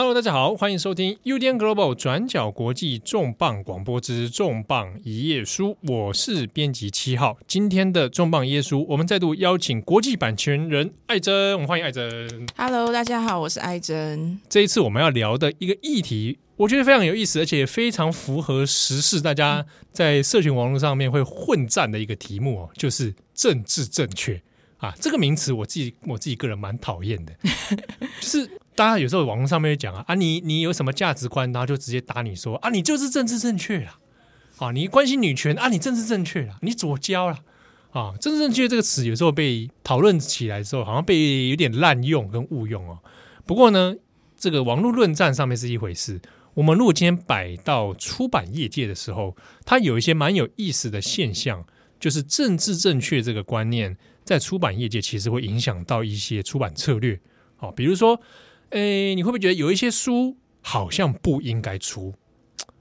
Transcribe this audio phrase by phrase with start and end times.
[0.00, 7.36] Hello，大家好，欢迎收听 UDN Global 转角国际重磅广播之重磅一页书，我是编辑七号。
[7.48, 12.46] 今天的重磅一页书，我们再度邀请国际版权人艾珍，我们欢迎艾珍。
[12.56, 14.38] Hello，大家好，我是艾珍。
[14.48, 24.40] 这一次我们要聊的一个议题，我觉得非常有意思，而且非常符合时事，大家在社群网络上面会混战的一个题目哦，就是政治正确
[24.76, 24.94] 啊。
[25.00, 27.32] 这个名词我自己我自己个人蛮讨厌的，
[28.22, 28.48] 就是。
[28.78, 33.98] 大家有时候网络上面讲啊啊，你你有什么价值观，然后就直接打你说啊，你就是政治正确了
[34.58, 37.40] 啊，你关心女权啊，你政治正确了，你左交了
[37.90, 43.00] 啊，政治正确这个词有时候被讨论起来之后，好像被有点滥用跟误用哦。
[43.44, 43.96] 不过呢，
[44.36, 46.20] 这个网络论战上面是一回事，
[46.54, 51.64] 我们如果今天摆到出版业界的时候，它有一些蛮有意思的现象，
[51.98, 57.18] 就是政治正确这个观念在出版业界其实会影响到一些出版策略，
[57.56, 58.20] 好，比如说。
[58.70, 62.14] 诶，你会不会觉得有一些书好像不应该出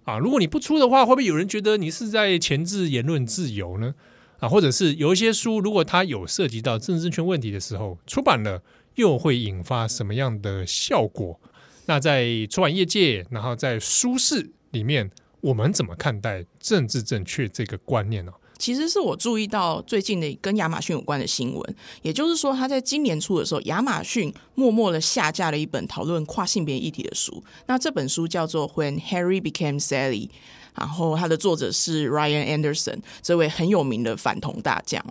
[0.04, 0.18] 啊？
[0.18, 3.96] 如果你不出的话，会不会有人觉得你是在钳制言论自由呢？
[4.40, 8.62] 啊，或者是有一些书，如果它有涉及到政治正确问题的时候，出版了
[8.96, 11.40] 又会引发什么样的效果？
[11.86, 15.10] 那在出版业界，然后在书市里面，
[15.42, 18.32] 我们怎么看待政治正确这个观念呢？
[18.58, 27.44] 其实是我注意到最近的跟亚马逊有关的新闻，也就是说，他在今年初的时候，亚马逊默默的下架了一本讨论跨性别议题的书。
[27.68, 30.28] 那这本书叫做《When Harry Became Sally》。
[30.78, 35.04] 然后，它的作者是 Ryan Anderson，这位很有名的反同大将。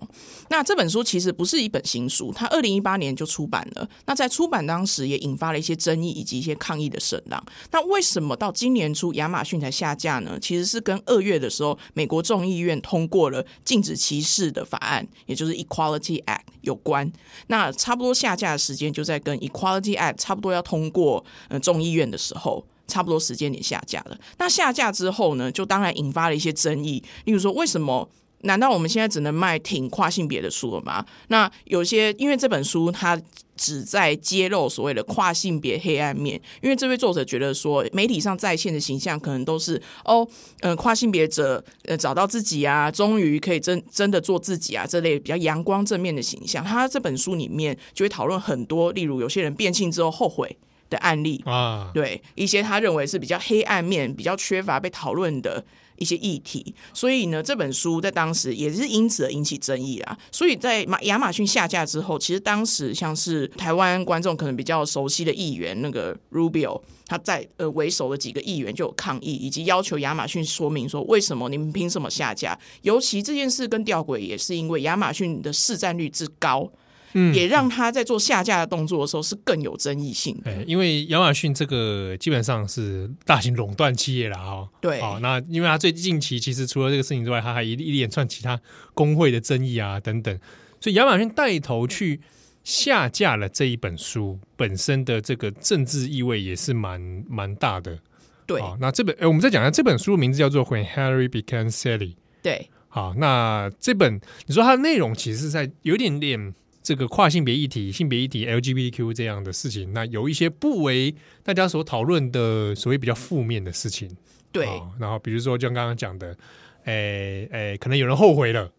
[0.48, 3.88] 那这本书其实不是一本新书，他二零一八年就出版了。
[4.04, 7.44] 那在出版当时也引发了一些争议以及一些抗议的声浪。
[7.72, 10.38] 那为什么到今年初亚马逊才下架呢？
[10.40, 17.12] 其实是跟二月的时候，美国众议院通过了禁止歧视的法案，也就是 Equality Act 有关。
[17.48, 22.64] 那差不多下架的时间就在跟 Equality Act 差不多要通过呃众议院的时候。
[22.86, 24.18] 差不多时间点下架了。
[24.38, 27.02] 那下架之后呢，就当然引发了一些争议。
[27.24, 28.08] 例如说，为什么？
[28.42, 31.04] 难道我们现在只能卖挺跨性别的书了吗？
[31.28, 33.20] 那有些因为这本书它
[33.56, 36.40] 只在揭露所谓的跨性别黑暗面。
[36.62, 40.28] 因为这位作者觉得说，媒体上在线的形象可能都是哦，
[40.60, 46.62] 呃，跨性别者呃找到自己啊，终于可以真真的做自己啊，这类比较阳光正面的形象。
[46.62, 50.56] 他这本书里面就会讨论很多，例如有些人变性之后后悔。
[50.88, 55.64] 的案例啊，对一些他认为是比较黑暗面、比较缺乏被讨论的
[55.96, 60.16] 一些议题，所以呢，这本书在当时也是因此而引起争议啊。
[60.30, 72.58] 所以在马亚马逊下架之后，其实当时像是台湾观众可能比较熟悉的议员那个 Rubio，他在呃为首的几个议员就有抗议，以及要求亚马逊说明说为什么你们凭什么下架？
[72.82, 76.70] 尤其这件事跟吊诡，也是因为亚马逊的市占率之高。
[77.12, 80.62] 嗯，也让他在做下架的动作的时候是更有争议性的。
[80.64, 84.68] 因为亚马逊这个基本上是大型垄断企业了哈。
[84.80, 88.60] 对，好，那因为他最近期其实除了这个事情之外，他还一一连串其他
[88.92, 90.38] 工会的争议啊等等，
[90.80, 92.20] 所以亚马逊带头去
[92.64, 97.98] 下架了这一本书，本身的这个政治意味也是蛮蛮大的。
[98.46, 101.98] 对，那这本，我们再讲一下这本书的名字叫做《When Harry Became Sally》。
[102.42, 106.54] 对，好，那这本你说它的内容其实是在有点点。
[106.86, 114.08] 这个跨性别议题、性别议题、LGBTQ 这样的事情，那有一些不为大家所讨论的所谓比较负面的事情，
[114.52, 114.68] 对。
[115.00, 116.36] 然后比如说，就像刚刚讲的，
[116.84, 118.70] 诶诶，可能有人后悔了，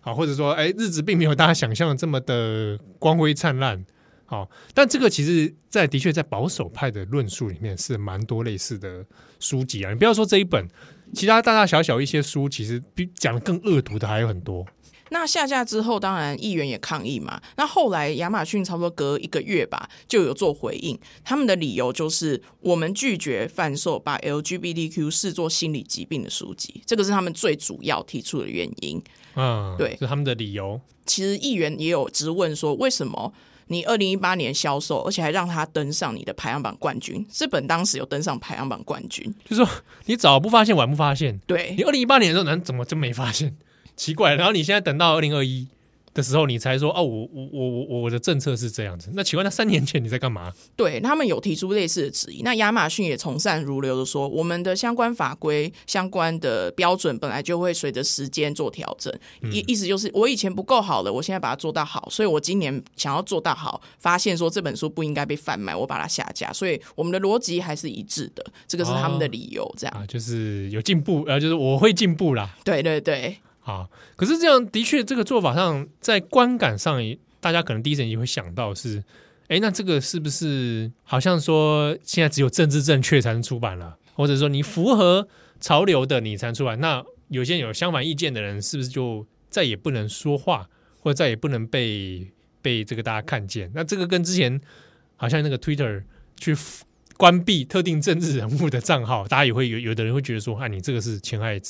[0.00, 3.86] 好，或者说，诶，日子并没有大家想象的这么的光辉灿烂，
[4.26, 4.50] 好。
[4.74, 9.06] 但这个其实，在的确在保守派的论述里面是蛮多类似的
[9.38, 9.92] 书籍啊。
[9.92, 10.66] 你不要说这一本，
[11.14, 14.66] 其他大大小小一些书，其实比讲的更恶毒的还有很多。
[15.12, 17.40] 那下架之后，当然议员也抗议嘛。
[17.56, 20.98] 那后来亚马逊差不多隔一个月吧，就有做回应。
[21.22, 29.00] 他们的理由就是，我们拒绝贩售把 LGBTQ 视作心理疾病的书籍，这个是他们最主要提出的原因。
[29.36, 30.80] 嗯，对，是他们的理由。
[31.04, 33.32] 其实议员也有质问说，为什么
[33.66, 37.26] 你二零一八年销售，而且还让他登上你的排行榜冠军？
[37.30, 39.68] 这本当时有登上排行榜冠军，就是说
[40.06, 41.38] 你早不发现，晚不发现。
[41.46, 43.56] 对，你二零一八年的时候，难怎么真没发现？
[44.02, 45.68] 奇怪，然后你现在等到二零二一
[46.12, 49.12] 的时候，你才说哦，我我我我我的政策是这样子。
[49.14, 50.52] 那请问，那三年前你在干嘛？
[50.74, 52.42] 对，他们有提出类似的质疑。
[52.42, 59.14] 那亚马逊也从善如流的说，我们的相关法规、相关的标准本来就会随着时间做调整。
[59.52, 66.52] 意、嗯、意思就是，我以前不够好了，我现在把它做到好，所以我今年想要做到好，发现说这本书不应该被贩卖，我把它下架。
[66.52, 69.72] 所以我们的逻辑还是一致的，这个是他们的理由。
[69.78, 72.50] 这样、啊、就是有进步，呃，就是我会进步啦。
[72.64, 73.38] 对对对。
[73.64, 77.00] 啊，可是这样的确，这个做法上在观感上，
[77.40, 79.02] 大家可能第一时间会想到是，
[79.48, 85.28] 哎，那这个是不是好像说现在只有政治正确才能出版了，或者说你符合
[85.60, 86.80] 潮流的你才能出版？
[86.80, 90.68] 那有些有相反意见的人，是不是就再也不能说话，
[91.00, 92.26] 或者再也不能被
[92.60, 93.70] 被这个大家看见？
[93.74, 94.60] 那这个跟之前
[95.16, 96.02] 好像那个 Twitter
[96.36, 96.56] 去
[97.16, 101.60] 关闭特定政治人物的账号，大家也会有有的人会觉得说，啊，你这个是侵害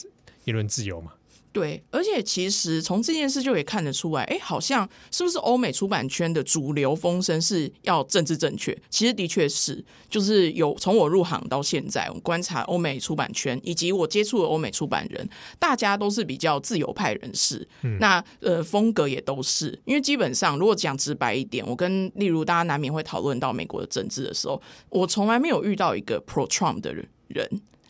[0.45, 1.13] 言论自由嘛？
[1.53, 8.77] 对，而且其实从这件事就可以看得出来，哎，好像是不是欧美出版圈的主流风声是要政治正确？
[8.89, 15.29] 其实的确是，就是有从我入行到现在，我观察欧美出版圈以及我接触的欧美出版人，
[15.59, 17.69] 大家都是比较自由派人士。
[17.83, 27.07] 嗯、那呃，风格也都是，因为基本上如果讲直白一点，我跟例如大家难免会讨论到美国的政治的时候，我从来没有遇到一个 pro Trump 的人。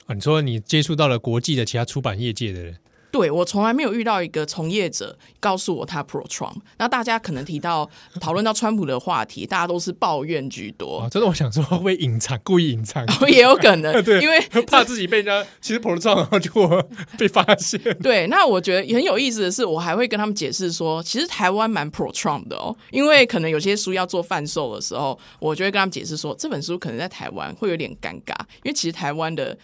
[0.06, 2.76] 啊，你说你接触到了国际的其他出版业界的人？
[3.12, 6.56] 对，我从来没有遇到一个从业者告诉我他 pro Trump。
[6.79, 7.88] 那大家可能提到
[8.19, 11.03] 讨论到川普的话题，大家都是抱怨居多。
[11.03, 16.50] 哦、真的，我想说会隐藏，故意隐藏，也有可能， 对，因为 怕自己被人家其实 pro Trump，然后就
[17.19, 17.79] 被发现。
[17.99, 22.75] 对，那我觉得很有意思的是，我还会跟他们解释说，其实台湾蛮 pro Trump 的哦。
[22.91, 29.55] 因为可能有些书要做贩售的时候，我就会跟他们解释说，这本书可能在台湾会有点尴尬，因为其实台湾的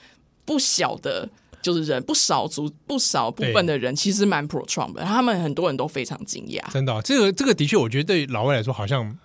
[0.44, 1.26] 不小的。
[1.68, 6.72] 就是人不少族不少部分的人其实蛮 pro Trump 的，他们很多人都非常惊讶。
[6.72, 9.18] 真的、哦，这个这个的确，我觉得对老外来说，好像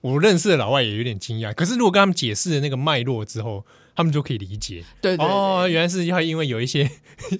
[0.00, 1.52] 我认识的老外也有点惊讶。
[1.52, 4.82] 可是如果跟他们解释了那个脉络之后，他们就可以理解。
[5.02, 6.90] 对，对对，哦，原来是要因为有一些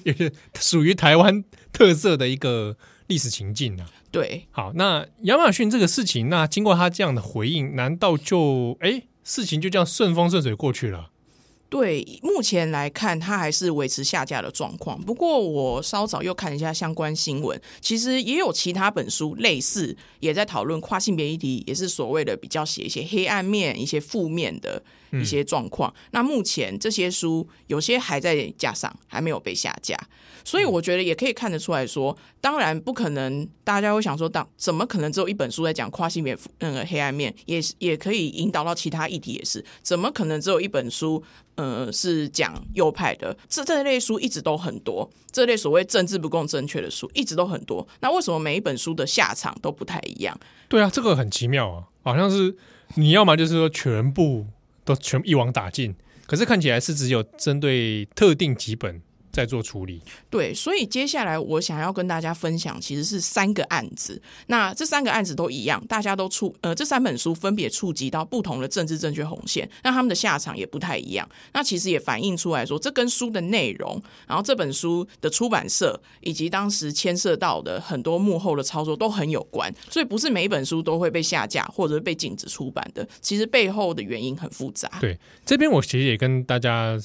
[0.04, 1.42] 有些属于台湾
[1.72, 2.76] 特色的一个
[3.06, 3.86] 历史情境啊。
[4.10, 11.09] 对，好，那亚马逊这个事情，那经过他这样的回应，难道就哎事情就这样顺风顺水过去了？
[11.70, 15.00] 对，目前来看，它还是维持下架的状况。
[15.00, 25.90] 不过，我稍早又看一下相关新闻，其实也有其他本书类似，也在讨论跨性别议题，也是所谓的比较写一些黑暗面、一些负面的一些状况。
[25.90, 29.96] 嗯、那目前这些书有些还在架上，还没有被下架。
[30.42, 41.22] 所以我觉得也可以看得出来说，当然不可能，大家会想说，当怎么可能只有一本书在讲跨性别那个黑暗面，也也可以引导到其他议题，也是怎么可能只有一本书，
[41.56, 43.36] 呃，是讲右派的？
[43.50, 47.86] 这这类书一直都很多，这类所谓政治不公正确的书一直都很多。
[48.00, 50.38] 那为什么每一本书的下场都不太一样？
[50.68, 52.56] 对啊，这个很奇妙啊，好像是
[52.94, 54.46] 你要么就是说全部
[54.94, 55.94] 都全一网打尽，
[56.26, 59.00] 可是看起来是只有针对特定几本。
[59.32, 64.20] 在做处理，对，所以接下来我想要跟大家分享，其实是三个案子。
[64.48, 71.28] 那这三个案子都一样，大家都触呃，这三本书分别触及到不同的政治正确红线，那他们的下场也不太一样。
[71.52, 79.72] 那其实也反映出来说，这跟书的内容，然后这本书的出版社以及当时牵涉到的很多幕后的操作都很有关。
[79.88, 84.90] 所以不是每一本书都会被下架或者是被禁止出版的，其实背后的原因很复杂。
[85.00, 86.98] 对，这边我其实也跟大家。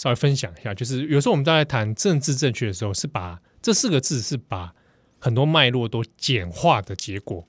[0.00, 4.72] 稍微分享一下，就是有时候我们在谈政治正确的时候，是把这四个字是把
[5.18, 7.44] 很多脉络都简化的结果。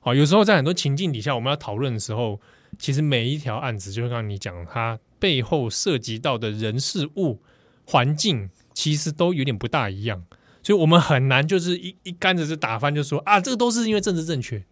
[0.00, 2.38] 好，有时候在很多情境底下，我们要讨论的时候，
[2.78, 7.40] 其实每一条案子，就像你讲，它背后涉及到的人事物、
[7.86, 10.22] 环境，其实都有点不大一样，
[10.62, 14.62] 所以我们很难就是一一竿子就打翻，就说啊，这个都是因为政治正确。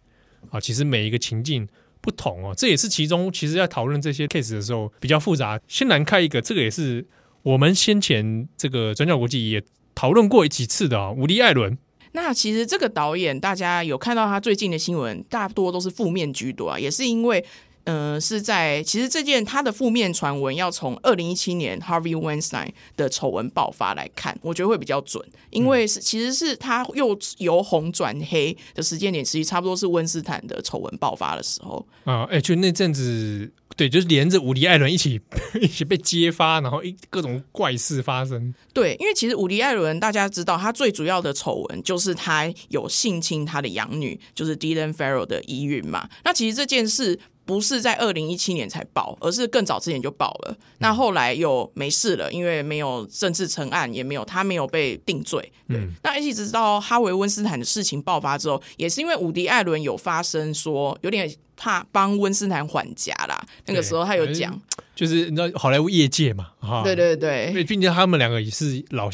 [0.51, 1.67] 啊，其实每一个情境。
[2.03, 5.57] 不同哦，这也是其中其实要讨论这些 case 的时候比较复杂。
[5.69, 7.07] 先来看一个，这个也是
[7.43, 11.77] 我们先前这个转角国际也讨论过几次的啊、哦，伍迪·艾伦。
[12.13, 17.45] 那其实这个导演，大家有看到他最近的新闻，大多都是负面居多啊，也是因为。
[17.85, 35.19] 嗯、呃，是在其实这件他的负面传闻要从二零一七年 Harvey Weinstein 的丑闻爆发来看，我觉得会比较准，因为是其实是他又由红转黑的时间点，其实差不多是温斯坦的丑闻爆发的时候啊，哎、欸，就那阵子，对，就是连着伍迪·艾伦一起
[35.61, 38.53] 一起被揭发，然后一各种怪事发生。
[38.73, 46.09] 对，因为其实伍迪·艾伦大家知道，他最主要的丑闻就是他有性侵他的养女，就是 Dylan Farrow 的疑云嘛。
[46.23, 47.19] 那其实这件事。
[47.45, 50.57] 不是在二零一七年才爆，而是更早之前就爆了。
[50.77, 55.51] 那后来又没事了，因为没有正式成案，也没有他没有被定罪。
[55.67, 63.41] 对，嗯、那一直到哈维温斯坦的事情爆发之后，也是因为伍迪艾伦有发生说有点怕帮温斯坦还价啦。
[63.65, 64.59] 那个时候他有讲，
[64.95, 69.09] 就是你知道好莱坞业界嘛，哈，对对对，因为毕竟他们两个也是老，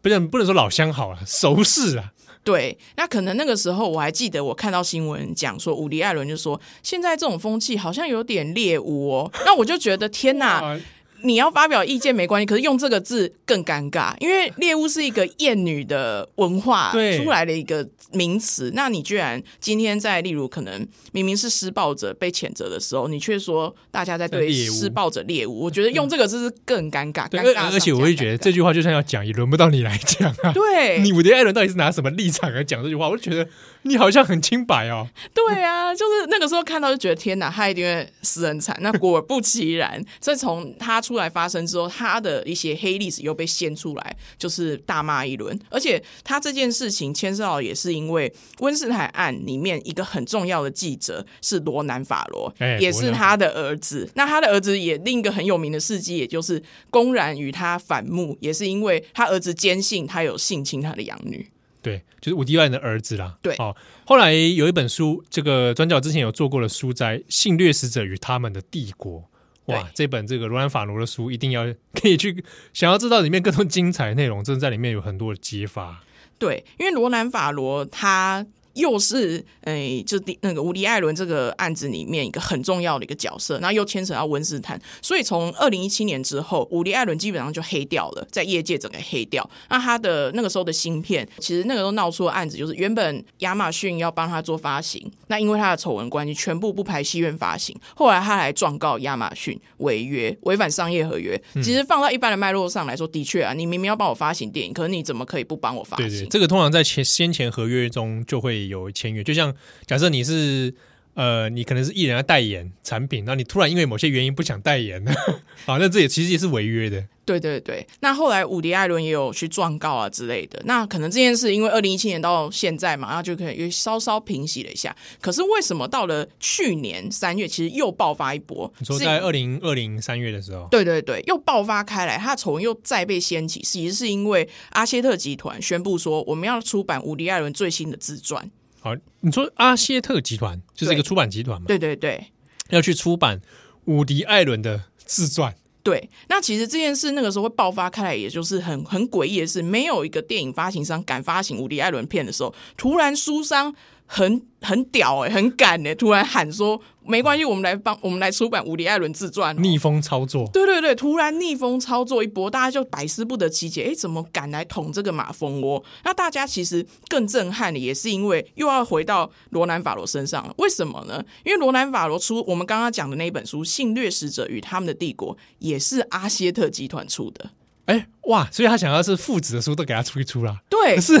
[0.00, 2.12] 不能不能说老相好了，熟识啊。
[2.44, 9.30] 对，那可能那个时候我还记得，我看到新闻讲说，伍迪·艾伦就说，现在这种风气好像有点猎物哦。
[9.46, 10.76] 那我就觉得天哪，
[11.22, 18.70] 你要发表意见没关系，可是用这个字更尴尬，因为猎物是一个厌女的文化出来的一个名词。
[18.74, 27.28] 那你居然今天在例如可能明明是施暴者被谴责的时候，你却说大家在对施暴者猎物，我觉得用这个字是更尴尬。
[27.28, 30.52] 尴尬，而且我会觉得这句话就算要讲，也轮不到你来讲啊。
[30.52, 33.08] 对，你伍迪艾伦到底是拿什么立场来讲这句话？
[33.08, 33.48] 我就觉得
[33.84, 35.08] 你好像很清白哦。
[35.34, 38.76] 对啊，就是那个时候看到就觉得天哪，他一定会死很惨。
[38.80, 45.58] 那果不其然， 所以从他出来发生之后，他的一些黑历史又被掀出来，就是大骂一轮。
[45.68, 54.08] 而且他这件事情牵涉到也是因为温室海案里面一个很重要的记者是罗南法罗，欸、也是他的儿子。
[54.14, 61.46] 那他的儿子也另一个很有名的事迹，也就是公然与他反目，也是因为他儿子坚信他有性侵他的养女。
[61.82, 63.36] 对，就是伍迪艾伦的儿子啦。
[63.42, 69.20] 对，哦，后来有一本书，这个转角之前有做过的书摘《性掠食者与他们的帝国》。
[69.66, 76.02] 哇，这本这个罗兰法罗的书一定要 可以去，想要知道里面更多精彩内容，真的在里面有很多的揭发。
[76.38, 78.46] 对，因为罗兰法罗他。
[78.74, 89.48] 又是诶、欸，就那个伍迪·艾伦这个案子里面一个很重要的一个角色，那又牵扯到温斯坦，所以从二零一七年之后，伍迪·艾伦基本上就黑掉了，在业界整个黑掉。
[89.68, 97.76] 那他的那个时候的芯片，其实那个时候闹出的案子，就是原本亚马逊要帮他做发行，那因为他的丑闻关系，全部不排戏院发行。
[97.94, 101.38] 后来他还状告亚马逊违约，违反商业合约。
[101.56, 106.08] 其实放到一般的脉络上来说，的确啊，你明明要帮我发行电影，可是你怎么可以不帮我发行？
[106.08, 108.61] 对对，这个通常在前先前合约中就会。
[108.68, 109.54] 有签约，就像
[109.86, 110.74] 假设你是
[111.14, 115.12] 呃，你可能是艺人要代言产品，那你突然因为某些原因不想代言了，
[115.66, 117.04] 啊，那这也其实也是违约的。
[117.24, 120.60] 对对对，那后来伍迪艾伦也有去状告啊之类的。
[120.64, 124.94] 那可能这件事因为二零一七年到现在嘛，然后就可以又稍稍平息了一下。
[125.20, 128.70] 可是为什么到了去年三月，其实又爆发一波？
[128.80, 138.50] 你说在二零二零三月的时候，对对对，又爆发开来，他的丑闻又再被掀起，其实是因为阿谢特集团宣布说，我们要出版伍迪艾伦最新的自传。
[138.82, 141.66] 好，你说阿谢特集团就是一个出版集团嘛？
[141.68, 142.32] 对对对，
[142.70, 143.40] 要去出版
[143.84, 145.54] 伍迪·艾伦的自传。
[145.84, 153.72] 对，那其实这件事那个时候会爆发开来，也就是很很诡异的是，没有一个电影发行商敢发行伍迪·艾伦片的时候，突然书商
[154.14, 156.80] 很很屌哎、欸，很敢哎、欸，突然喊说。
[157.04, 160.48] 没关系，我们来帮我们来出版伍迪·艾伦自传，逆风操作。
[160.52, 163.90] 对对对，突然逆风操作一波，大家就百思不得其解。
[163.90, 165.82] 哎，怎么敢来捅这个马蜂窝？
[166.04, 170.54] 那大家其实更震撼的，也是因为又要回到罗南·法罗身上了。
[170.58, 171.20] 为什么呢？
[171.44, 177.50] 因为罗南·法罗出我们刚刚讲的那一本书《性掠食者与他们的帝国》，也是阿歇特集团出的。
[177.86, 178.48] 哎，哇！
[178.52, 180.56] 所以他想要是父子的书都给他出一出啦。
[180.70, 181.20] 对，可是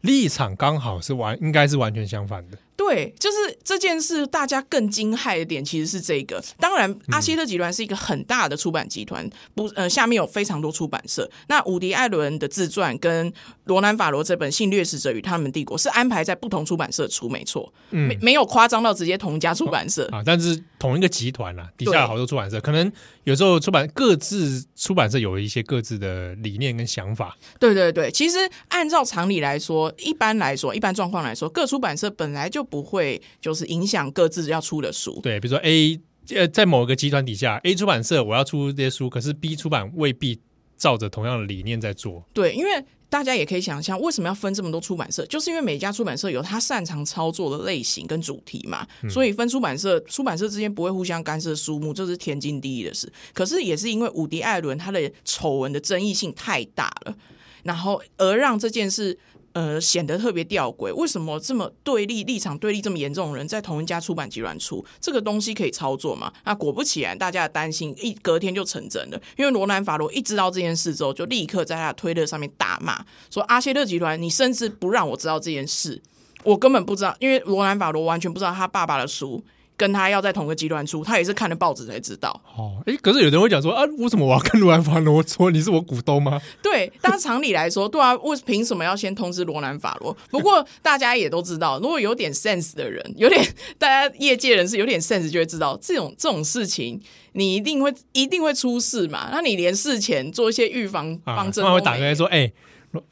[0.00, 2.58] 立场刚好是完，应该是完全相反的。
[2.80, 6.42] 对，就是这件事，大家更惊骇的点其实是这个。
[6.58, 11.30] 当然，阿希特集团是一个很大的出版集团，不，呃，下面有非常多出版社。
[11.48, 13.30] 那伍迪·艾伦的自传跟
[13.64, 22.90] 罗南·法罗这本《性掠食者与他们的帝国》是安排在不同出版社出，没错，嗯、没没有夸张到直接同一家出版社、哦、啊，但是同一个集团啊，底下有好多出版社，可能
[23.24, 27.36] 有时候出版各自出版社有一些各自的理念跟想法。
[27.58, 35.20] 对对对，其实按照常理来说，一般来说，一般状况来说，各出版社本来就不会就是影响各自要出的书。
[35.22, 36.00] 对，比如说 A
[36.32, 40.38] 呃，在某个集团底下，A 出版社我要出这些书，可是 B 出版未必
[40.76, 42.24] 照着同样的理念在做。
[42.32, 42.70] 对，因为
[43.08, 48.86] 大家也可以想象，为什么要分这么多出版社，就是因为每家出版社有他擅长操作的类型跟主题嘛。
[49.02, 53.12] 嗯、所以分出版社，出版社之间不会互相干涉书目，这是天经地义的事。
[53.34, 57.16] 可是也是因为伍迪·艾伦他的丑闻的争议性太大了，
[57.64, 59.18] 然后而让这件事。
[59.52, 60.94] 呃，显得特别吊诡。
[60.94, 66.32] 为什么这么对立、立场对立这么严重的人，在同一家出版集团出这个东西可以操作吗？
[66.44, 69.20] 那果不其然，大家的担心一隔天就成真了。
[69.36, 76.00] 因为罗南·法罗一知道这件事之后，就立刻在他的推特上面大骂说：“阿谢特集团，你甚至不让我知道这件事，
[76.44, 79.42] 我根本不知道。”因为罗南·法罗完全不知道他爸爸的书。
[79.80, 82.38] 跟他要在同个集团出，他也是看了报纸才知道。
[82.54, 86.38] 哦，哎，可是有人会讲说啊，为什么我要跟罗兰法罗说你是我股东吗？
[86.62, 90.14] 对，但是常理来说，对啊，为凭什么要先通知罗兰法罗？
[90.30, 93.42] 不过大家也都知道，如果有点 sense 的人，有点
[93.78, 97.00] 大家业界人士有点 sense，就会知道这种这种事情，
[97.32, 99.30] 你一定会一定会出事嘛。
[99.32, 102.52] 那你连事前做一些预防方针，他、啊、会打开说，哎、欸，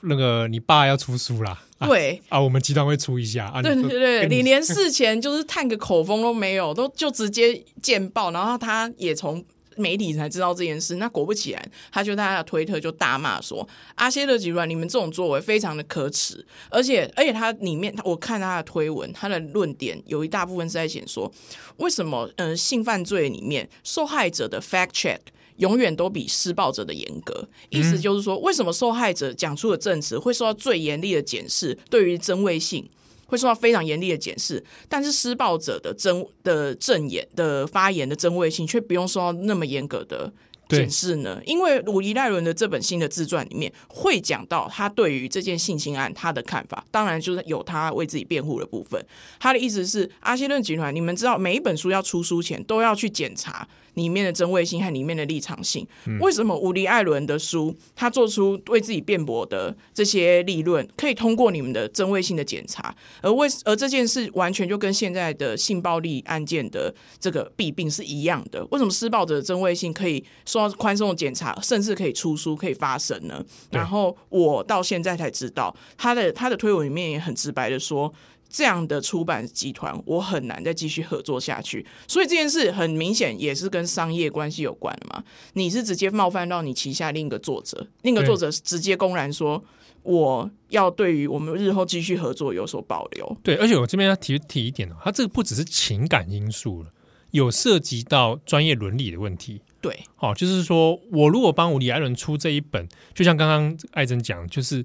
[0.02, 1.62] 那个你爸要出书啦。
[1.80, 3.62] 对啊，啊，我们集团会出一下啊。
[3.62, 9.44] 对对对，你， 你连事前就是探个口风都没有，都就直接见报，然后他也从
[9.76, 10.96] 媒体才知道这件事。
[10.96, 21.32] 那果不其然，他就在他的推特就大骂说：“阿谢勒集团，你们这种作为非常的可耻。”而且，而且他里面我看他的推文，他的论点有一大部分是在写说，
[21.76, 25.18] 为什么嗯、呃、性犯罪里面受害者的 fact check。
[25.58, 27.48] 永远都比施暴者的严格。
[27.68, 31.78] 意思就是说，为什么受害者讲出的证词会受到最严厉的检视？
[31.88, 32.88] 对于真伪性。
[33.30, 40.32] 会受到非常严厉的检视，但是施暴者的真的证言的发言的真伪性却不用受到那么严格的
[40.66, 41.38] 检视呢？
[41.44, 48.98] 因为鲁伊赖伦的这本新的自传里面会讲到他对于这件性侵案他的看法，当然就是有他为自己辩护的部分。
[49.38, 53.68] 他的意思是，阿希顿集团，你们知道每一本书要出书前都要去检查。
[53.98, 55.86] 里面的真伪性和里面的立场性，
[56.20, 68.64] 为什么伍迪·艾伦的书他做出为自己辩驳的这些立论，可以通过你们的真伪性的检查，而为而这件事完全就跟现在的性暴力案件的这个弊病是一样的？
[68.70, 73.44] 为什么施暴者的真伪性可以受到宽松的检查，甚至可以出书可以发声呢？
[73.72, 78.14] 然后我到现在才知道，他的他的推文里面也很直白的说。
[78.48, 81.84] 这样的出版集团，我很难再继续合作下去。
[82.06, 85.22] 所以这件事很明显也是跟商业关系有关的嘛。
[85.52, 89.62] 你是直接冒犯到你旗下另一个作者，另一个作者直接公然说
[90.02, 93.36] 我要对于我们日后继续合作有所保留。
[93.42, 96.88] 对，而且我这边要提提一点哦，他这个不只是情感因素了，
[97.32, 99.60] 有涉及到专业伦理的问题。
[99.82, 104.84] 对，好，就是说我如果帮伍迪·艾伦出这一本，就像刚刚艾珍讲，就是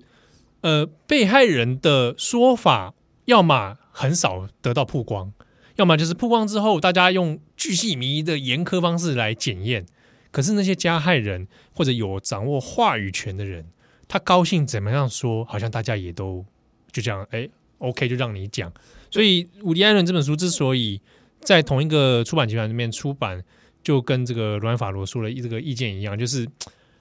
[0.61, 2.93] 呃，被害人的说法。
[3.25, 5.31] 要么很少得到曝光，
[5.75, 9.85] 要么就是曝光之后，大家用巨细靡遗的严苛方式来检验。
[10.31, 13.65] 可是那些加害人或者有掌握话语权的人，
[14.07, 16.43] 他高兴怎么样说，好像大家也都
[16.91, 18.73] 就这样，哎，OK，就让你讲。
[19.11, 20.99] 所以伍迪·艾伦这本书之所以
[21.39, 23.43] 在同一个出版集团里面出版，
[23.83, 26.47] 就跟这个罗兰·法罗说的这个意见一样，就是，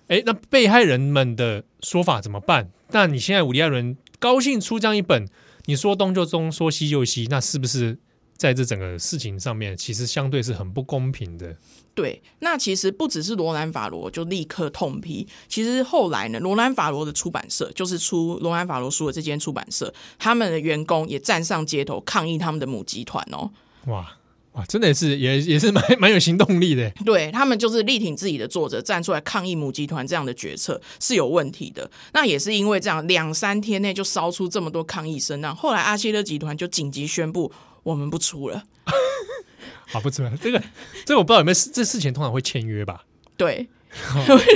[0.08, 2.70] 哎，那被害人们的说法怎么办？
[2.90, 5.26] 那你现在伍迪·艾伦高兴出这样一本。
[5.66, 7.98] 你说东就东，说西就西，那是不是
[8.36, 11.56] 在这整个事情上面，其实相对是很不公平的？
[11.94, 23.50] 对，那其实不只是罗兰法罗就立刻痛批，其实后来呢，罗兰法罗的出版社，就是出罗兰法罗书的这间出版社，他们的员工也站上街头抗议他们的母集团哦。
[23.86, 24.16] 哇！
[24.52, 26.90] 哇，真的是也也是蛮 蛮有行动力的。
[27.06, 31.90] 对，他们就是力挺自己的作者，站出来抗议母集团这样的决策是有问题的。
[32.12, 35.56] 那也是因为这样，两三天内就烧出这么多抗议声浪。
[35.56, 37.50] 后来阿希勒集团就紧急宣布，
[37.82, 38.62] 我们不出了。
[39.92, 40.30] 啊，不出了。
[40.42, 40.62] 这个
[41.06, 43.04] 这个我不知道有没有这事情通常会签约吧？
[43.38, 43.66] 对。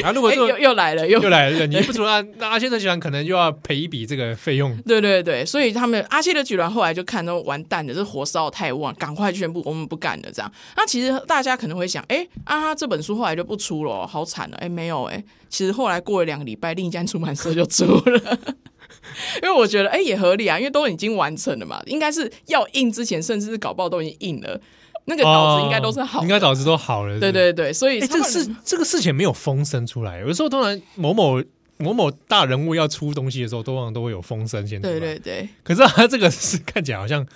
[0.03, 0.13] 啊！
[0.13, 4.77] 如果又又来了，又又来了，你 不出那那阿谢特集团可能又要赔一笔这个费用。
[4.83, 10.31] 对对对，所以他们阿谢特集团后来就看到完蛋了，这火烧太旺，赶快宣布我们不干了。
[10.33, 14.57] 这样，那其实大家可能会想，哎，啊，他这本书后来就不出了，好惨了。
[14.57, 18.39] 哎，没有，哎，其实后来过了两个礼拜，另一家出版社就出了。
[19.43, 24.61] 因为我觉得，哎，也合理啊，因为都已经完成了嘛，应该是要印之前，甚至是搞不好都已经印了。
[25.07, 27.19] 那个稿子应该都是好，应该稿子都好了。
[27.19, 30.21] 对对对，所以这个事这个事情没有风声出来。
[30.21, 31.43] 有时候突然某某
[31.79, 34.99] 某某大人物要出东西的时候，通常都会有风声先出来。
[34.99, 37.27] 对对对，可是他这个是看起来好像。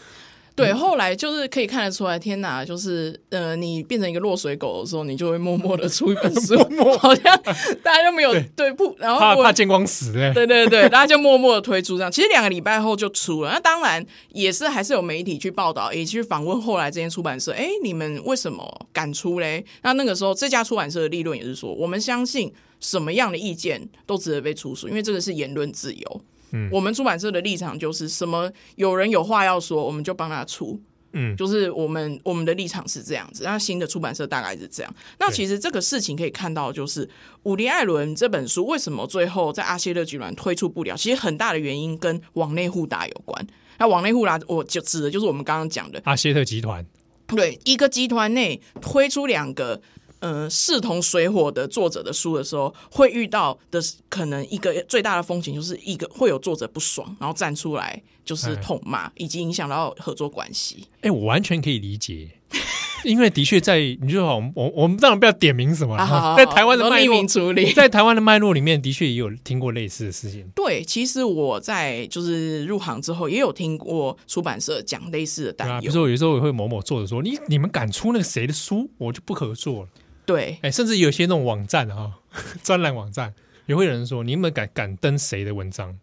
[0.55, 7.25] 对，后来就是可以看得出来，天哪，就是呃，你变成一个落水狗的时候，你就会默默的出一本书， 默默好像
[7.83, 12.13] 大家就没有对，对不，然后怕怕见光死，对对对对，大家就默默的推出这样。
[12.13, 19.65] 其实两个礼拜后就出了，那当然也是还是有媒体去报道，也去访问后来这间出版社，哎，你们为什么敢出嘞？
[19.83, 26.21] 那那个时候这家出版社的立论也是说，我们相信什么样的意见都值得被出书，因为这个是言论自由。
[26.53, 30.81] 嗯，我们出版社的立场就是什么，有人有话要说，我们就帮他出。
[31.13, 33.43] 嗯，就是我们我们的立场是这样子。
[33.43, 34.95] 那新的出版社大概是这样。
[35.19, 37.09] 那其实这个事情可以看到，就是
[37.43, 40.97] 伍迪·艾伦这本书为什么最后在阿谢特集团推出不了？
[40.97, 43.45] 其实很大的原因跟网内互打有关。
[43.79, 46.87] 那网内互打，我就指的就是我们刚刚讲的阿谢特集团。
[47.27, 49.83] 对，一个集团内推出两个。
[50.21, 60.85] 呃，势同水火的作者的书的时候，会遇到的可能一个最大的风险，就是一个会有作者不爽，然后站出来就是痛骂，哎、以及影响到合作关系。
[60.97, 62.29] 哎、欸，我完全可以理解，
[63.05, 70.47] 因为的确在你就好，我我们当然不要点名什么，啊、在台湾的脉络处理，在台湾的脉络里面，的确也有听过类似的事情。
[70.55, 75.81] 对，其实我在就是入行之后，也有听过出版社讲类似的担忧、啊。
[75.81, 79.89] 比如说，有时候也会某某作者说：“你你们敢出那个谁的书，我就不合作了。”
[80.31, 82.21] 对，哎，甚至有些那种网站哈，
[82.63, 83.35] 专栏网站
[83.67, 85.99] 也会有人说，你们敢敢登谁的文章，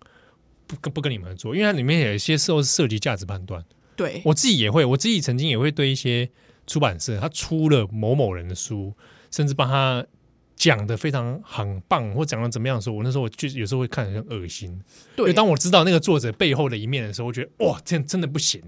[0.68, 3.64] 不跟不跟你们做，因为它里面有一些时候是涉及价值判断。
[3.96, 6.30] 对，我自己也会，我自己曾经也会对一些
[6.68, 8.94] 出版社，他出了某某人的书，
[9.32, 10.06] 甚至帮他
[10.58, 14.78] 讲的非常很棒，或讲的怎么样的时候，我那时候我就有时候会看得很恶心。
[15.16, 18.62] 对，当我知道那个作者背后的一面的时候，我觉得哇，这样真的不行。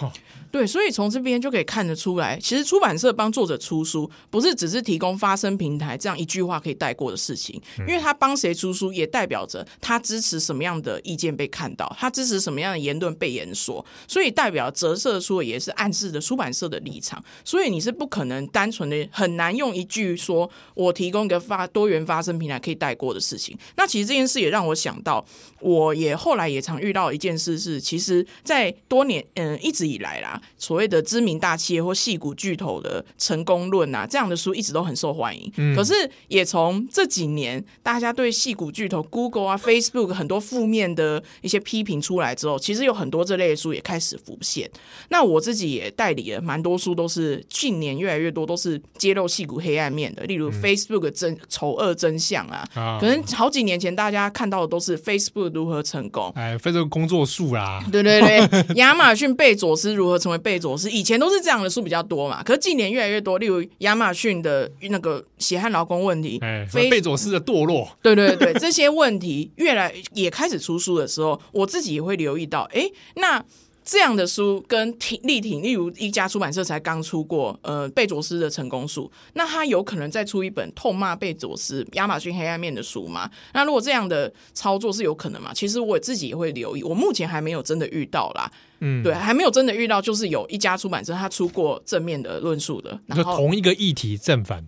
[0.00, 0.10] 哦
[0.50, 23.58] 对，所以从这边就可以看得出来，其实出版社帮作者出书，不是只是提供发声平台这样一句话可以带过的事情，因为他帮谁出书，也代表着他支持什么样的意见被看到，他支持什么样的言论被言说，所以代表折射出也是暗示的出版社的立场，所以你是不可能单纯的很难用一句说我提供一个发多元发声平台可以带过的事情。
[23.76, 25.26] 那其实这件事也让我想到，
[25.60, 30.40] 我也后来也常遇到一件事是，其实，在多年嗯一直以来啦。
[30.56, 35.52] 所谓的知名大企业或戏骨巨头的成功论啊，这样的书一直都很受欢迎。
[35.56, 35.92] 嗯、可是
[36.28, 44.70] 也从这几年，大家对戏骨巨头 Google 啊、Facebook 很多负面的一些批评出来之后，其实有很多这类的书也开始浮现。
[45.08, 52.66] 那我自己也代理了蛮多书，都是近年越来越多都是揭露戏骨黑暗面的，例如 Facebook 真丑恶真相啊。
[52.74, 60.38] 嗯、可能好几年前大家看到的都是 Facebook 如何成功，哎，Facebook 工作术啦，对对对， 亚马逊贝佐斯如何成为。
[60.44, 66.38] 贝佐斯以前都是这样的书比较多嘛，可是近年越来越多，例如亚马逊的那个血汗劳工问题，
[66.70, 73.42] 非，贝佐斯的堕落，对对对， 这些问题越来也开始出书的时候，我自己也会留意到，哎，那。
[73.84, 83.30] 这样的书跟挺力挺，例如一家出版社才刚出过，呃，贝佐斯的成功书，那他有可能再出一本痛骂贝佐斯、亚马逊黑暗面的书吗？
[83.52, 85.52] 那如果这样的操作是有可能吗？
[85.52, 94.64] 其实我自己也会留意，我目前还没有真的遇到啦，嗯，对，还没有真的遇到，就是有一家出版社他出过正面的论述的，然后同一个议题正反，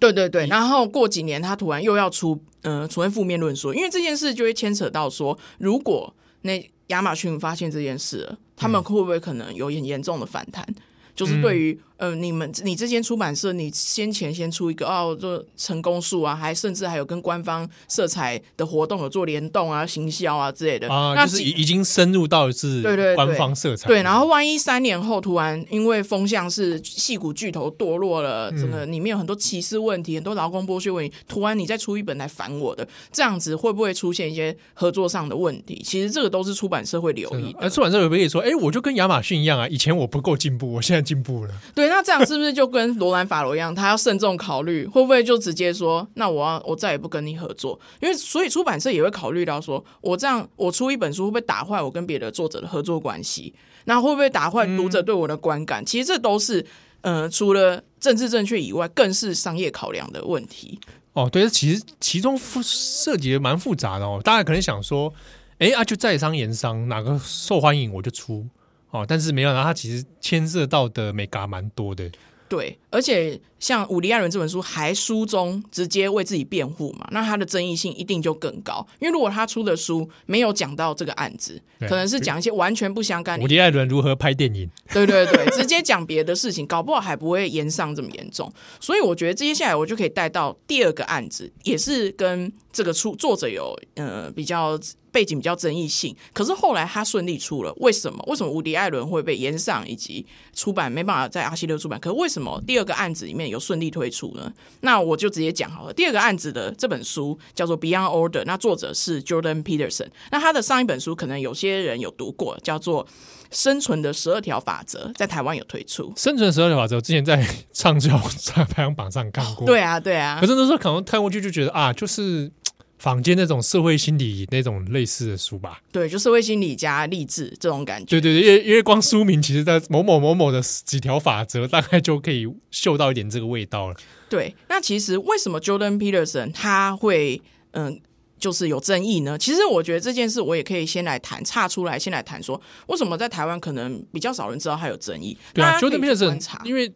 [0.00, 8.38] 对对对，然后过几年他突然又要出，呃，出现负面论述，因为这件事就会牵扯到说，如果那亚马逊发现这件事了。
[8.56, 10.66] 他们会不会可能有很严重的反弹？
[11.14, 11.78] 就是对于。
[11.98, 35.80] 呃，你们你这间出版社，你先前先出一个哦，做成功数啊，还甚至还有跟官方色彩的活动有做联动啊、行销啊之类的啊，那就是已已经深入到是对对官方色彩对，然后万一三年后突然因为风向是戏骨巨头堕落了，整个里面有很多歧视问题、很多劳工剥削问题，突然你再出一本来反我的，这样子会不会出现一些合作上的问题？
[35.82, 37.60] 其实这个都是出版社会留意的。
[37.60, 41.54] 而出版社有没有说，哎，我就跟亚马逊一样啊，以前我不够进步，我现在进步了。
[41.74, 41.85] 对。
[41.88, 43.74] 那这样是不是就跟罗兰法罗一样？
[43.74, 53.54] 他要慎重考虑，会不会就直接说：“那我要我再也不跟你合作？”因为所以出版社也会考虑到说：“我这样我出一本书，会不会打坏我跟别的作者的合作关系？
[53.84, 56.64] 那会不会打坏读者对我的观感？”嗯、其实这都是
[57.02, 60.78] 呃，除了政治正确以外，更是商业考量的问题。
[61.12, 64.20] 哦，对，其实其中涉及的蛮复杂的哦。
[64.24, 65.12] 大家可能想说
[65.58, 68.46] ：“哎啊，就在商言商，哪个受欢迎我就出。”
[68.90, 72.10] 哦，但是没有，然后它其实牵涉到的美嘎蛮多的。
[72.48, 78.86] 对，而且像伍迪艾伦这本书，还书中直接为自己辩护嘛，那他的争议性一定就更高。
[79.00, 83.36] 因为如果他出的书没有讲到这个案子，可能是讲一些完全不相干。
[83.40, 84.70] 伍迪艾伦如何拍电影？
[84.92, 88.48] 对对对，直接讲别的事情，搞不好还不会延上这么严重。
[88.78, 94.78] 所以我觉得接下来我就可以带到第二个案子，也是跟这个出作者有呃比较。
[95.16, 98.22] 背景比较争议性，可是后来他顺利出了，为什么？
[98.26, 101.98] 为什么无敌·艾伦会被延上以及出版没办法在阿西六出版？
[101.98, 104.52] 可是为什么第二个案子里面有顺利推出呢？
[104.82, 105.92] 那我就直接讲好了。
[105.94, 110.08] 第二个案子的这本书叫做《Beyond Order》，那作者是 Jordan Peterson。
[110.30, 113.06] 那他的上一本书可能有些人有读过，叫做
[113.50, 116.12] 《生存的十二条法则》，在台湾有推出。
[116.14, 118.18] 生存十二条法则，我之前在 畅销
[118.68, 119.66] 排行榜上看过。
[119.66, 120.36] 对啊，对啊。
[120.38, 122.52] 可是那时候可能看过去就觉得啊，就是。
[122.98, 128.06] 坊间那种社会心理那种类似的书吧，对，就社会心理加励志这种感觉。
[128.06, 133.96] 对对对，因为因为光书名，其实在某某某某的几条法则，大概就可以嗅到一点这个味道了。
[134.30, 137.40] 对，那其实为什么 Jordan Peterson 他会
[137.72, 138.00] 嗯，
[138.38, 139.36] 就是有争议呢？
[139.36, 145.36] 其实我觉得这件事我也可以先来谈，岔出来先来谈说，为什么在台湾可能比较少人知道他有争议。
[145.52, 146.90] 对啊，Jordan Peterson，因为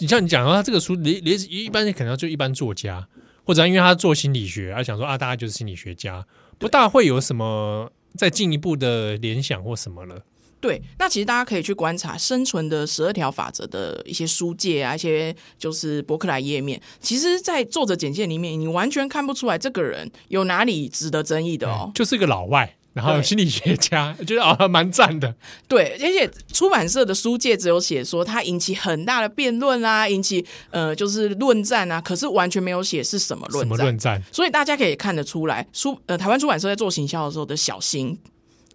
[0.00, 3.08] 你像你讲到他这个书，连连一般可能就一般作家。
[3.44, 6.26] 或者因为他做心理学，他想说啊，大家就是心理学家，
[6.58, 10.22] 不大会有什么再进一步的联想或什么了。
[10.60, 16.80] 对，那其实大家可以去观察《生存的十二条法则》的一些书介啊，一些就是博客来页面。
[17.00, 22.76] 其实，在作者简介里面，你完全看不出来这个人有哪里值得争议的哦，就是一个老外。
[22.94, 25.34] 然后心理学家觉得啊，蛮赞的。
[25.68, 33.68] 对，而且出版社的书界只有写说它引起很大的辩论啊，引起呃就是论战啊，可是完全没有写是什么论战。
[33.68, 34.22] 什么论战？
[34.32, 38.18] 所以大家可以看得出来，书呃台湾出版社在做行销的时候的小心。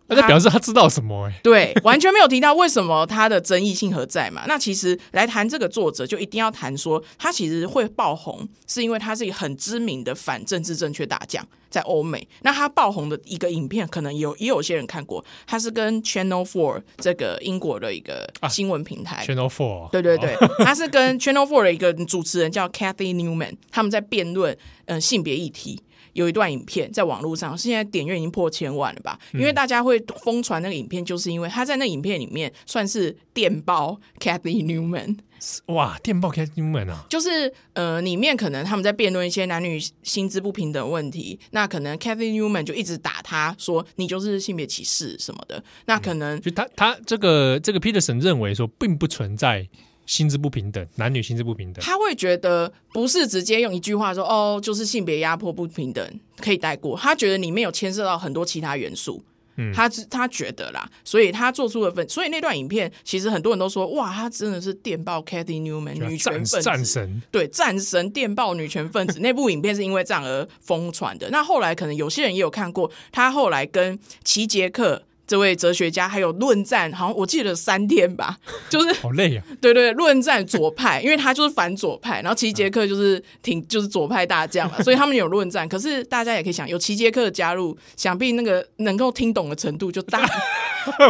[0.09, 1.39] 那就表示他知道什么哎、欸？
[1.41, 4.43] 对，完全没有提到为什么他的争议性何在嘛？
[4.47, 11.45] 那其实来谈这个作者，就一定要谈说他其实会爆红，是因为他是一个很知名的反政治正确大将。
[11.69, 12.27] 在欧美。
[12.41, 19.17] 那他爆红的一个影片，可能有也有些人看过，他是跟 Channel Four 这个英国的一个新闻平台。
[19.17, 25.79] 啊、Channel Four，对对对， 他是跟 Channel Four 的一个主持人叫 Kathy Newman，他们在辩论呃性别议题。
[26.19, 29.17] 有一段影片在网络上，现在点阅已经破千万了吧？
[29.31, 35.19] 因为大家会疯传那个影片，就是因为他在那影片里面算是电报 Cathy Newman。
[35.67, 37.05] 哇，电报 Cathy Newman 啊！
[37.09, 45.63] 就是呃，里面可能他们在辩论一些男女薪资不平等问题，那可能 Cathy Newman 就一直打他说你就是性别歧视什么的。
[45.85, 49.69] 那可能、嗯、就他他这个这个 Peterson 认为说并不存在。
[50.09, 56.97] 薪资不平等，男女薪资不平等，他会觉得不是直接用一句话说哦，就是性别压迫不平等可以带过。
[56.97, 59.23] 他觉得里面有牵涉到很多其他元素，
[59.57, 62.09] 嗯，他他觉得啦，所以他做出了分。
[62.09, 69.19] 所以那段影片其实很多人都说哇，他真的是电报 Cathy Newman 女权分子，战神，对，战神电报女权分子。
[69.21, 71.29] 那部影片是因为这样而疯传的。
[71.29, 75.03] 那后来可能有些人也有看过，他后来跟齐杰克。
[75.29, 78.35] 这位哲学家还有论战，好像我记得三天吧，
[78.67, 79.43] 就是好累啊。
[79.61, 85.69] 对对，论战左派， 因为他就是反左派，然后齐杰克就是挺就是左派大将嘛， 所以他们有论战。
[85.69, 90.25] 可是大家也可以想，有齐杰克的加入，想必那个能够听懂的程度就大，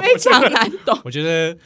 [0.01, 0.99] 非常难懂。
[1.05, 1.57] 我觉得。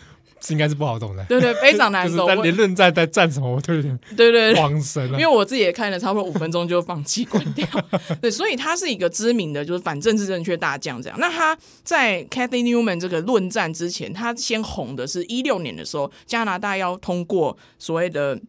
[0.46, 2.28] 是应该是不好懂的，对对，非常难懂。
[2.28, 5.18] 在连论战在战什么，我都有点对对慌神了。
[5.18, 7.66] 因为我自己也看了差不多五分钟就放弃关掉。
[8.22, 11.18] 对，所以他是一个知名的就是反政治正确大将这样。
[11.20, 18.40] 那他在 Cathy Newman 这个论战之前，他先红的是一六年的时候，加拿大要通过所谓的。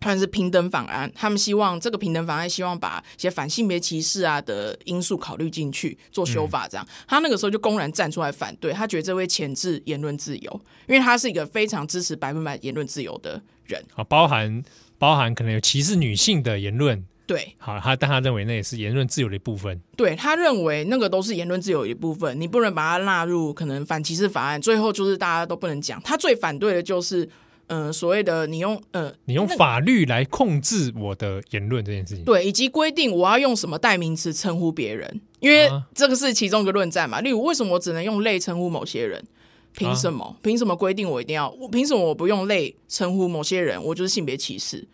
[0.00, 13.84] 算是平等法案，他们希望这个平等法案希望把一些反性别歧视啊的因素考虑进去做修法，这样、嗯、他那个时候就公然站出来反对，他觉得这会钳制言论自由，因为他是一个非常支持百分百言论自由的人。
[13.94, 14.62] 啊，包含
[14.98, 27.28] 包含可能有歧视女性的言论，对，好，他但他认为那也是言论自由的一部分，对他认为那个都是言论自由的一部分，你不能把它纳入可能反歧视法案，最后就是大家都不能讲，他最反对的就是。
[27.70, 37.20] 嗯、呃，所谓的你用呃，你用法律来控制我的言论这件事情，对，以及规定我要用什么代名词称呼别人，因为这个是其中一个论战嘛。
[37.20, 39.24] 例如，为什么我只能用类称呼某些人？
[39.72, 40.36] 凭什么？
[40.42, 41.48] 凭什么规定我一定要？
[41.70, 43.80] 凭什么我不用类称呼某些人？
[43.82, 44.84] 我就是性别歧视？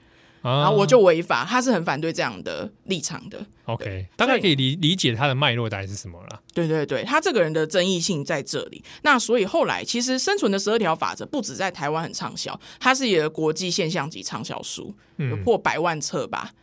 [0.47, 3.45] 然后我就违法，他是很反对这样的立场的。
[3.65, 6.41] OK，大概可以理理解他的脉络大概是什么了。
[6.55, 8.83] 对对对，他这个人的争议性在这里。
[9.03, 16.51] 那所以后来其实生存的十二条法则不止在台湾很畅销，它是一个国际现象级畅销书，有破百万册吧。
[16.53, 16.57] 嗯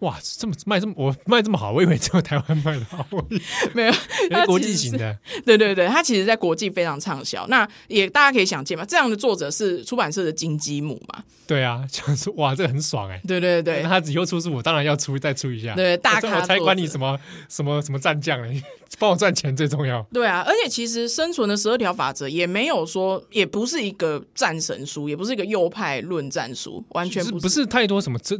[0.00, 3.06] 哇，这么卖这么我卖这么好，我以为只有台湾卖的好，
[3.72, 3.92] 没有，
[4.30, 7.46] 它国际型的， 对对对，它其实在国际非常畅销。
[7.48, 11.24] 那也大家可以想见嘛，这样的作者是出版社的金鸡母嘛？
[11.46, 18.62] 对啊，想说哇，这个很爽哎、欸，对对对，那他以后出书，我当然要出再出一下，对大咖，我才管你什么什么什么战将嘞，
[18.98, 20.02] 帮我赚钱最重要。
[20.12, 28.38] 对啊，而且其实生存的十二条法则也没有说，也不是一个战神书，也不是一个右派论战书，完全不是，不是太多什么这。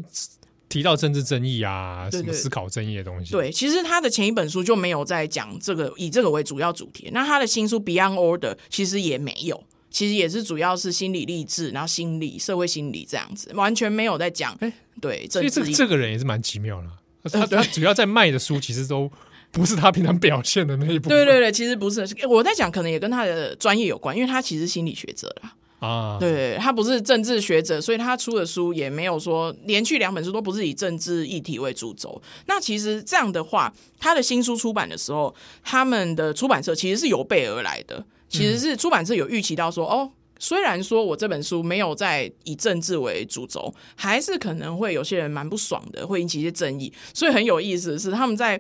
[0.76, 3.32] 提到政治争议啊，什么思考争议的东西。
[3.32, 7.08] 对，其实他的前一本书就没有在讲这个，以这个为主要主题。
[7.12, 14.54] 那他的新书《Beyond Order》其实也没有，其实也是主要是心理励志，然后心理、社会心理这样子，完全没有在讲。
[14.60, 16.88] 哎，对，所以这这个人也是蛮奇妙的。
[17.32, 19.10] 他他主要在卖的书，其实都
[19.50, 21.16] 不是他平常表现的那一部分。
[21.18, 22.06] 对对对，其实不是。
[22.28, 25.54] 我在讲，可能也跟他的专业有关，因为他其实心理学者啦。
[25.78, 32.20] 啊，对，他不是政治学者，所以他出的书也没有说连续两本书都不是以政治议题为主轴。
[32.46, 46.90] 那其实这样的话，他的新书出版的时候，他们的出版社其实是有备而来的，其实是出版社有预期到说，哦，虽然说我这本书没有在以政治为主轴，还是可能会有些人蛮不爽的，会引起一些争议。
[47.12, 48.58] 所以很有意思的是，他们在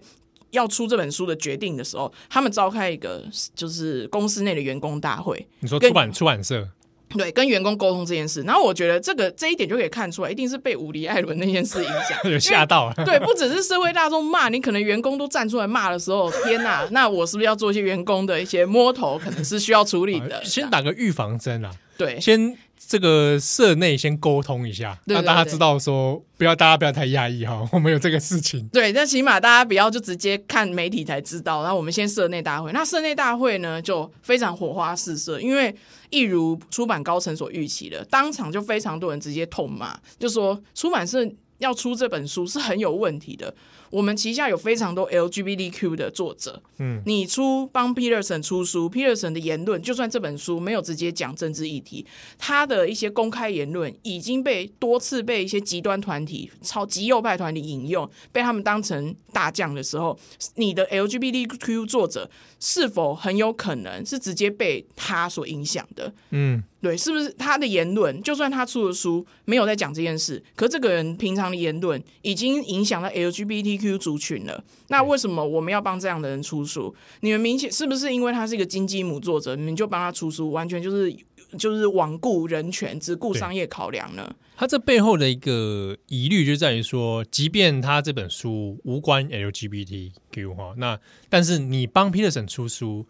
[0.50, 3.24] 要出这本书的决定的时候，他们召开一个
[3.54, 5.48] 就是公司内的员工大会。
[5.60, 6.68] 你说出版出版社？
[7.10, 12.94] 对，跟员工沟通这件事，然后我觉得这个这一点就可以看出来，一定是被伍迪·艾伦那件事影响， 有吓到了。
[13.04, 16.86] 对，不只是社会大众骂你，可能员工都站出来骂的时候，天哪！
[16.90, 20.42] 那我是不是要做一些员工的一些摸头，可能是需要处理的？
[20.44, 21.70] 先打个预防针啊。
[21.96, 22.56] 对，先。
[22.88, 28.64] 这个社内先沟通一下，让大家知道说，不要大家不要太压抑哈，我们有这个事情。
[28.70, 31.62] 对，那起码大家不要就直接看媒体才知道。
[31.62, 35.74] 然后我们先社内大会，那社内大会呢就非常火花四射，因为
[36.10, 41.28] 一如出版高层所预期的，当场就非常多人直接痛骂，就说出版社
[41.58, 43.52] 要出这本书是很有问题的。
[43.90, 52.04] 我们旗下有非常多 LGBTQ 的作者，嗯，你出帮 Peterson 出书，Peterson 的言论，就算这本书没有直接讲政治议题，
[52.38, 60.18] 他的一些公开言论已经被多次被一些极端团体、超极右派团体引用，被他们当成大将的时候，
[60.56, 66.12] 你的 LGBTQ 作者是否很有可能是直接被他所影响的？
[66.30, 66.62] 嗯。
[66.82, 68.22] 对，是不是他的言论？
[68.22, 74.62] 就算他出的书没有在讲这件事，可这个人平常的言论已经影响到 LGBTQ 族群了。
[74.88, 76.94] 那为什么我们要帮这样的人出书？
[77.20, 80.52] 你们明显是不是因为他是一个金鸡母作者，你们就帮他出书？
[80.52, 81.12] 完全就是
[81.58, 84.32] 就是罔顾人权，只顾商业考量呢？
[84.56, 93.06] 他这背后的一个疑虑就在于说，即便他这本书无关 LGBTQ 哈，那但是你帮 Peterson 出书。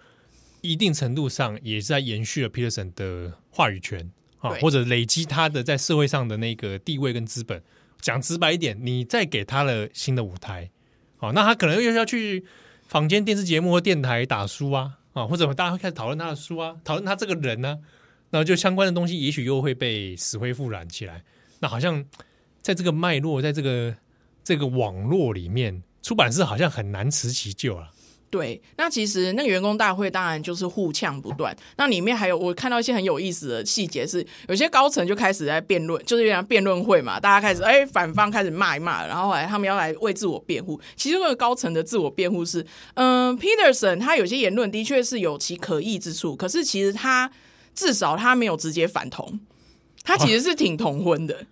[0.67, 7.63] 一定程度上也是在延续了 Peterson 的话语权啊，或者累积他的在社会上的那个地位跟资本。
[7.99, 10.71] 讲直白一点，你再给他了新的舞台，
[11.17, 12.45] 好，那他可能又要去
[12.87, 17.79] 坊间电视节目或电台打书啊，啊，或者大家会开始讨论他的书啊，讨论他这个人呢、啊，
[18.31, 21.25] 那就相关的东西也许又会被死灰复燃起来。
[21.59, 22.05] 那好像
[22.61, 23.97] 在这个脉络，在这个
[24.45, 27.91] 这个网络里面，出版社好像很难辞其咎了。
[28.29, 31.57] 对，那其实那个员工大会当然就是互呛不断。
[31.77, 40.79] 那里面还有我看到一些很有意思的细节，是有些高层就开始在辩论，就是像辩论会嘛，大家开始哎反方开始骂一骂，然后来他们要来为自我辩护。
[40.97, 42.61] 其实那个高层的自我辩护是，
[42.95, 47.31] 嗯、呃，Peterson 他有些言论的确是有其可疑之处，可是其实他
[47.75, 49.39] 至少他没有直接反同，
[50.03, 51.47] 他其实是挺同婚的，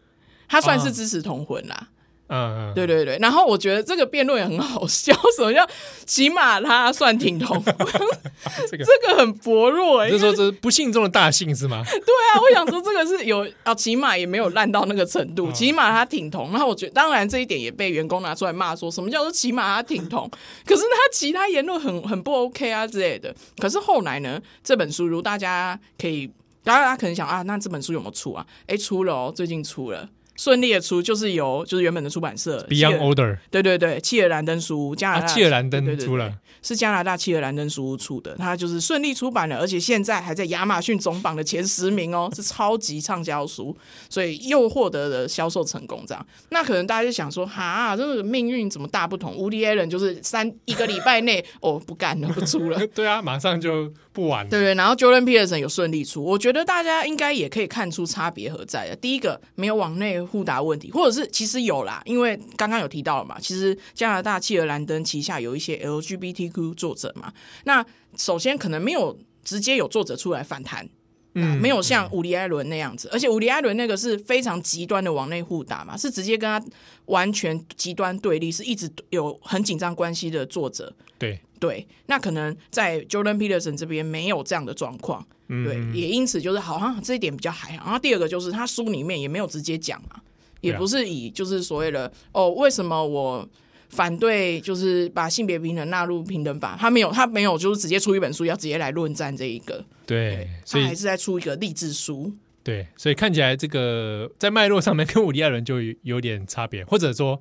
[0.49, 1.89] 他算是支持同婚啦。
[2.27, 5.67] 嗯，对对对，然后我觉得这个辩论也很好笑， 什么叫
[6.07, 7.63] 起码他算挺同，
[8.71, 11.83] 这个这个很薄弱，欸，就是说这是不幸中的大幸是吗？
[11.85, 16.51] 对啊，我想说这个是有啊，起码也没有烂到那个程度，起码他挺同。
[16.51, 20.29] 然后我觉得，当然这一点也被员工拿出来骂，说什么叫做起码他挺同，
[20.65, 23.35] 可是他其他言论很很不 OK 啊之类的。
[23.59, 26.31] 可是后来呢，这本书如大家可以，
[26.65, 28.47] 大家可能想啊，那这本书有没有出啊？
[28.67, 30.09] 哎，出了哦，最近出了。
[30.37, 43.77] 顺利的出，就是由就是原本的出版社 Beyond Order，对对对，契尔兰登书屋加拿大，契尔兰登出了，是加拿大契尔兰登书屋出的，它就是顺利出版了，而且现在还在亚马逊总榜的前十名哦， 是超级畅销书，
[44.09, 46.27] 所以又获得了销售成功这样。
[46.51, 54.75] 那可能大家就想说，哈，这个命运怎么大不同？Woody Allen 就是三一个礼拜内哦不干了，不出了， 对啊，马上就不玩了，对对。
[54.75, 58.97] 然后 Jordan Peterson 有顺利出，我觉得大家应该也可以看出差别何在的。
[58.97, 60.15] 第一个没有往内。
[60.25, 67.33] 互答问题，或者是其实有啦，因为刚刚有提到了嘛，其实加拿大契尔兰登旗下有一些 LGBTQ 作者嘛。
[67.65, 67.85] 那
[68.17, 70.89] 首先可能没有直接有作者出来反弹，
[71.35, 76.65] 嗯，没有像伍迪艾伦那样子，而且伍迪艾伦那个是非常极端的往内互答嘛，是直接跟他
[77.07, 80.93] 完全极端对立，是一直有很紧张关系的作者。
[81.19, 85.27] 对对，那可能在 Jordan Peterson 这边没有这样的状况。
[85.49, 87.85] 对，也因此就是好像这一点比较还好。
[87.87, 90.21] 然后第二个就是他书里面也没有直接讲啊，
[90.61, 93.49] 也不是以就是所谓的哦，为什么我
[93.89, 96.77] 反对就是把性别平等纳入平等法？
[96.79, 99.83] 他没有，他没有就是直接出一本书要直接来论战这一个。
[100.05, 102.31] 对，所以还是在出一个励志书。
[102.63, 107.41] 对，所以看起来这个在脉络上面跟伍迪艾伦就有点差别，或者说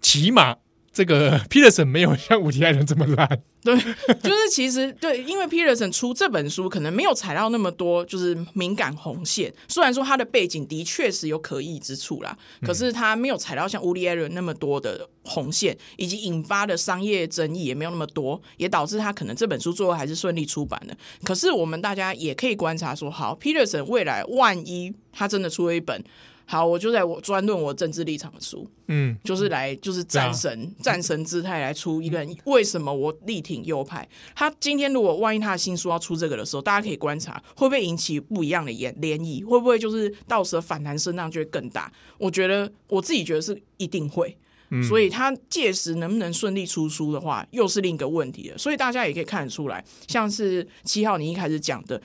[0.00, 0.58] 起码。
[0.94, 20.96] 这个 Peterson 没有像伍迪·艾伦这么烂，对，就是其实对，因为 Peterson 出这本书可能没有踩到那么多就是敏感红线，虽然说他的背景的确是有可疑之处啦，可是他没有踩到像伍迪·艾伦那么多的红线，以及引发的商业争议也没有那么多，也导致他可能这本书最后还是顺利出版的。
[21.24, 26.04] 可是我们大家也可以观察说，好，Peterson 未来万一他真的出了一本。
[26.46, 34.06] 好，我就在我专论我政治立场的书，嗯，就是来就是战神战、啊、神姿态来出一个人，为什么我力挺右派？
[34.34, 41.90] 他今天如果万一他的新书要出这个的时候，大家可以观察会不会引起不一样的涟涟漪，会不会就是到时候反弹声浪就会更大？
[42.18, 44.36] 我觉得我自己觉得是一定会，
[44.68, 48.58] 嗯、所以他届时能不能顺利出书的话，又是另一个问题了。
[48.58, 52.00] 所以大家也可以看得出来，像是七号你一开始讲的，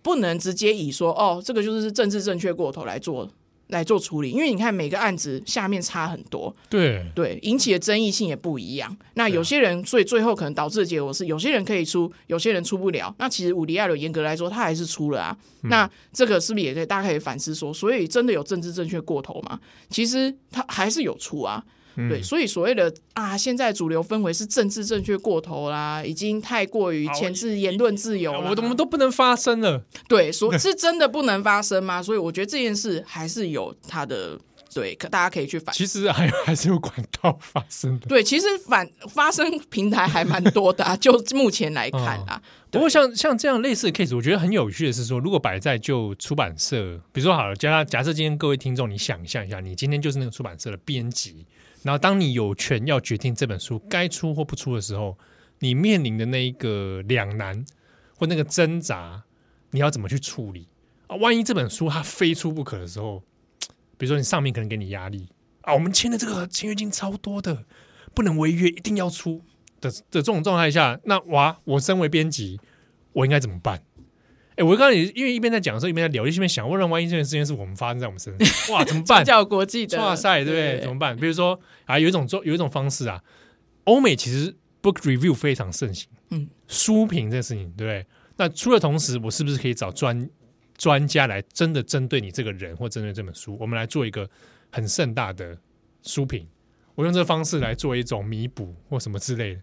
[0.00, 3.28] 不能直接以说哦，这个就是政治正确过头来做。
[3.70, 8.96] 来做处理，因为你看每个案子下面差很多，对对，引起的争议性也不一样。
[9.14, 13.14] 那有些人，所以最后可能导致的结果是，有些人可以出，有些人出不了。
[13.18, 15.36] 那其实伍迪·艾伦严格来说，他还是出了啊。
[15.62, 19.58] 嗯、那这个是不是也可以大家可以反思说，所以真的有政治正确过头吗？
[19.88, 21.64] 其实他还是有出啊。
[21.96, 29.82] 对，所以所谓的啊，现在主流氛围是政治正确过头啦，已经太过于前置言论自由了，我我们都不能发声了。
[30.08, 32.02] 对，说是真的不能发声吗？
[32.02, 34.38] 所以我觉得这件事还是有它的
[34.72, 35.74] 对，可大家可以去反。
[35.74, 38.06] 其实还 还是有管道发生的。
[38.06, 42.40] 对，其实反发生平台还蛮多的，啊， 就目前来看啊。
[42.40, 51.44] 哦、不过像像这样类似的 case，我觉得很有趣的是说，如果摆在就出版社，比如说好了，假假设今天各位听众，你想象一下，你今天就是那个出版社的编辑，
[51.82, 55.16] 然后当你有权要决定这本书该出或不出的时候，
[55.60, 57.64] 你面临的那一个两难
[58.16, 59.24] 或那个挣扎，
[59.70, 60.68] 你要怎么去处理
[61.06, 61.16] 啊？
[61.16, 63.22] 万一这本书它非出不可的时候？
[63.96, 65.28] 比如说，你上面可能给你压力
[65.62, 67.64] 啊，我们签的这个签约金超多的，
[68.14, 69.42] 不能违约，一定要出
[69.80, 72.58] 的的这种状态下，那哇，我身为编辑，
[73.12, 73.82] 我应该怎么办？
[74.60, 79.22] 哎，我刚才也因为一边在讲的时候，一边在聊，一边想，问，万一这件事情是我们发生在我们身上，哇，怎么办？
[79.24, 80.80] 叫国际的，哇塞，对不对？
[80.80, 81.16] 怎么办？
[81.16, 83.22] 比如说啊，有一种做，有一种方式啊，
[83.84, 88.06] 欧美其实 book review 非常盛行，嗯，书评这个事情，对不对？
[88.36, 90.28] 那除了同时，我是不是可以找专？
[90.78, 94.26] 专家来真的针对你这个人或针对这本书，我们来做一个
[94.72, 95.54] 很盛大的
[96.02, 96.48] 书评。
[96.94, 99.60] 我用这个方式来做一种弥补或什么之类的。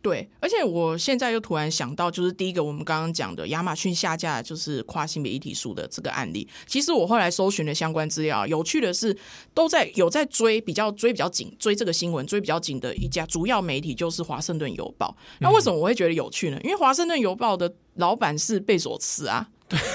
[0.00, 6.46] 对，而且我现在又突然想到，就是第一个我们刚刚讲的亚马逊下架就是跨性别议题书的这个案例。
[6.66, 9.16] 其实我后来搜寻了相关资料，有趣的是
[9.52, 15.16] 都在有在追比较追比较紧追这个新闻追比较紧的一家主要媒体就是华盛顿邮报。
[15.40, 16.60] 那为什么我会觉得有趣呢？
[16.62, 19.48] 因为华盛顿邮报的老板是贝佐斯啊。
[19.68, 19.78] 对。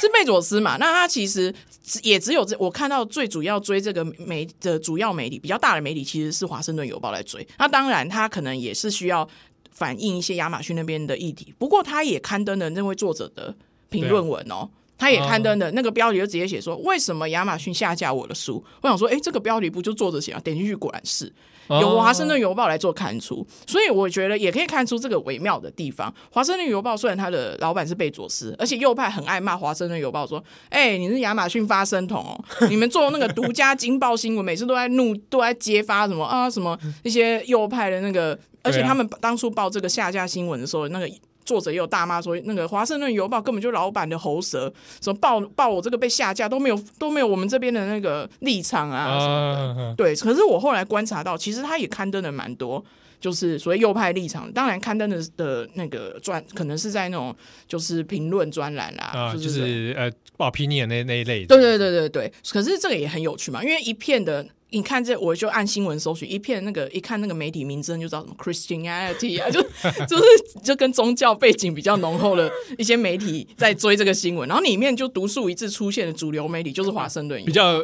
[0.00, 0.76] 是贝佐斯嘛？
[0.76, 1.54] 那他其实
[2.02, 7.46] 也只有这我看到最主要追这个媒的主要媒体比较大的媒体其实是华盛顿邮报来追。
[7.58, 9.28] 那当然，他可能也是需要
[9.70, 11.52] 反映一些亚马逊那边的议题。
[11.58, 13.54] 不过，他也刊登了那位作者的
[13.90, 20.40] 评论文哦，他也刊登了那个标题就直接写说：“为什么亚马逊下架我的书？”我想说，哎，这个标题不就作者写啊？
[20.44, 21.32] 点进去果然是。
[21.70, 26.14] 由华盛顿邮报来做刊出，所以我觉得也可以看出这个微妙的地方。
[26.30, 41.08] 华盛顿邮报虽然他的老板是贝佐斯，而且右派很爱骂华盛顿邮报说：“哎、欸，你是亚马逊发声筒哦，你们做那个独家惊爆新闻，每次都在怒，都在揭发什么啊什么那些右派的那个，而且他们当初报这个下架新闻的时候，那个。”
[41.44, 49.92] 作者也有大骂说，那个《华盛顿邮报》根本就老板的喉舌，什么报报我这个被下架都没有都没有我们这边的那个立场啊什么的。
[49.92, 52.84] Uh, 对，可是我后来观察到，其实他也刊登了蛮多，
[53.20, 54.50] 就是所谓右派立场。
[54.52, 57.34] 当然，刊登的的那个专可能是在那种
[57.68, 61.48] 就是评论专栏啦，uh, 就是，呃报 opinion 那那一类的。
[61.48, 62.32] 对对对对对。
[62.50, 64.46] 可是这个也很有趣嘛，因为一片的。
[64.74, 69.62] 你看这，我就按新闻搜寻一片那个，一看那个媒体名称就知道什么 Christianity 啊，就
[70.06, 70.24] 就是
[70.64, 77.80] 就跟宗教背景比较浓厚的一些媒体在追这个新闻，然后里面就独树一帜出现的主流媒体就是华盛顿，比较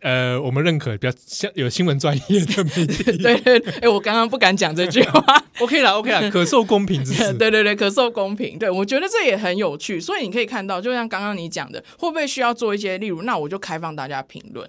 [0.00, 3.04] 呃我们认可比较像有新闻专业的媒体。
[3.18, 7.02] 对 对，哎、欸，我刚刚不敢讲这句话， OK 啦 OK 啦，可受公平。
[7.38, 8.58] 对对对，可受公平。
[8.58, 14.68] 对，我觉得这也很有趣，所以你可以看到，就像刚刚你讲的，会不会需要做一些，例如，那我就开放大家评论。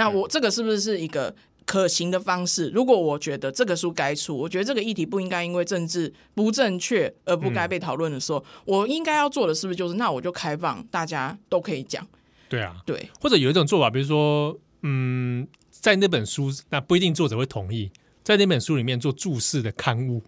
[0.00, 1.36] 那我这个是不是是一个
[1.66, 2.70] 可行的方式？
[2.70, 12.06] 如果我觉得这个书该出，我觉得这个议题不应该因为政治不正确而不该被讨论的时候，嗯、我应该要做的是不是就是那我就开放大家都可以讲？
[12.48, 13.10] 对啊，对。
[13.20, 17.90] 或者有一种做法，比如说，嗯，在那本书那不一定作者会同意，
[18.24, 20.22] 在那本书里面做注释的刊物，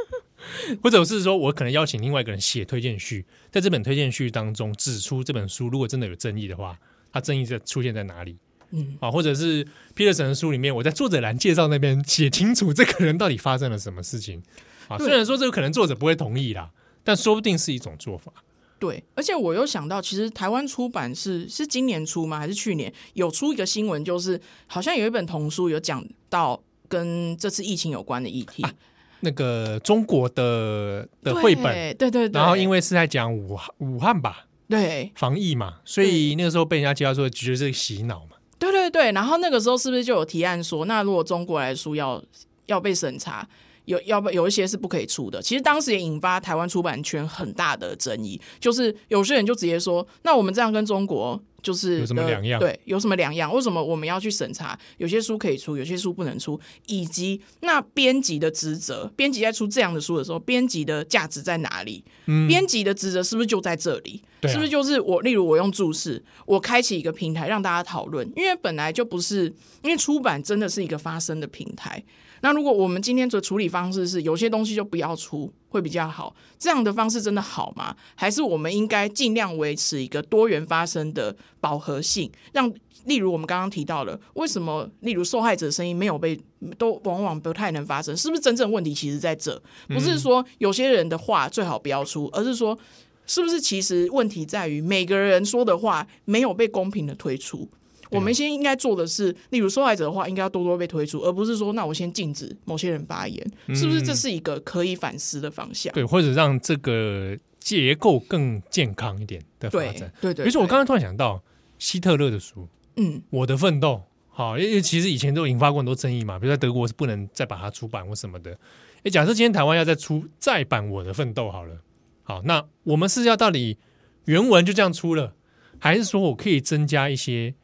[0.82, 6.78] 或者是说我可能邀请另外一个人写推荐序，在这本推荐序当中指出这本书如果真的有争议的话，
[7.12, 8.38] 它争议在出现在哪里？
[8.70, 14.42] 嗯啊，或者是 Peterson 的书里面，我在作者栏介绍那边写清楚这个人到底发生了什么事情
[14.88, 14.98] 啊。
[14.98, 16.70] 虽然说这个可能作者不会同意啦，
[17.02, 18.32] 但说不定是一种做法。
[18.78, 22.38] 对，而且我又想到，其实台湾出版是是今年出吗？
[22.38, 28.62] 还是去年有出一个新闻，就是好像有一本童书有讲到跟这次疫情有关的议题。
[28.62, 28.74] 啊、
[29.20, 38.33] 那个中国的的绘本，对对对，对，然后因为是在讲武武汉吧，对，防疫嘛，所以那个时候被人家介绍说，觉得是洗脑嘛。
[38.58, 42.22] 对对对，然后那个时候是不是就有提案说，那如果中国来说要
[42.66, 43.46] 要被审查，
[43.84, 45.40] 有要不有一些是不可以出的？
[45.42, 51.42] 其实当时也引发台湾出版圈很大的争议，就是有些人就直接说，那我们这样跟中国。
[51.64, 52.60] 就是有什么两样？
[52.60, 53.50] 对，有什么两样？
[53.50, 54.78] 为什么我们要去审查？
[54.98, 62.04] 有些书可以出，有些书不能出，以及那编辑的职责，编辑在出这样的书的时候，编辑的价值在哪里？
[62.26, 64.22] 嗯，编辑的职责是不是就在这里？
[64.42, 65.22] 啊，是不是就是我？
[65.22, 69.46] 例如我用注释，我开启一个平台让大家讨论，因为本来就不是，
[69.82, 72.04] 因为出版真的是一个发声的平台。
[72.44, 77.96] 那如果我们今天的处理方式是有些东西就不要出会比较好，这样的方式真的好吗？
[78.14, 82.70] 还是我们应该尽量维持一个多元发生的饱和性，让
[83.06, 86.38] 例如我们刚刚提到了为什么例如受害者声音没有被
[86.76, 89.58] 都往往不太能发声，是不是真正问题其实在这？
[89.88, 92.78] 不是说有些人的话最好不要出，而是说
[93.24, 97.66] 是不是其实问题在于每个人说的话没有被公平的推出？
[98.14, 104.00] 我们先应该做的是，例如受害者的话，应该要多多被推出，而不是说，那我先禁止某些人发言，嗯、是不是？
[104.00, 105.92] 这是一个可以反思的方向。
[105.92, 110.12] 对，或者让这个结构更健康一点的发展。
[110.20, 110.44] 对对，对。
[110.44, 111.42] 比如说，我刚刚突然想到
[111.78, 113.94] 希特勒的书，嗯，《我的奋斗》。
[114.36, 118.58] 好，因为其实以前都引发过很多争议嘛，比如在德国是不能再把它出版或什么的。
[119.04, 121.76] 诶，假设今天台湾要再出再版《我的奋斗》好了，
[122.24, 123.78] 好，那我们是要到底
[124.24, 125.34] 原文就这样出了，
[125.78, 127.54] 还是说我可以增加一些？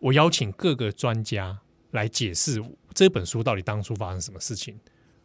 [0.00, 1.58] 我邀请各个专家
[1.90, 2.62] 来解释
[2.94, 4.78] 这本书到底当初发生什么事情。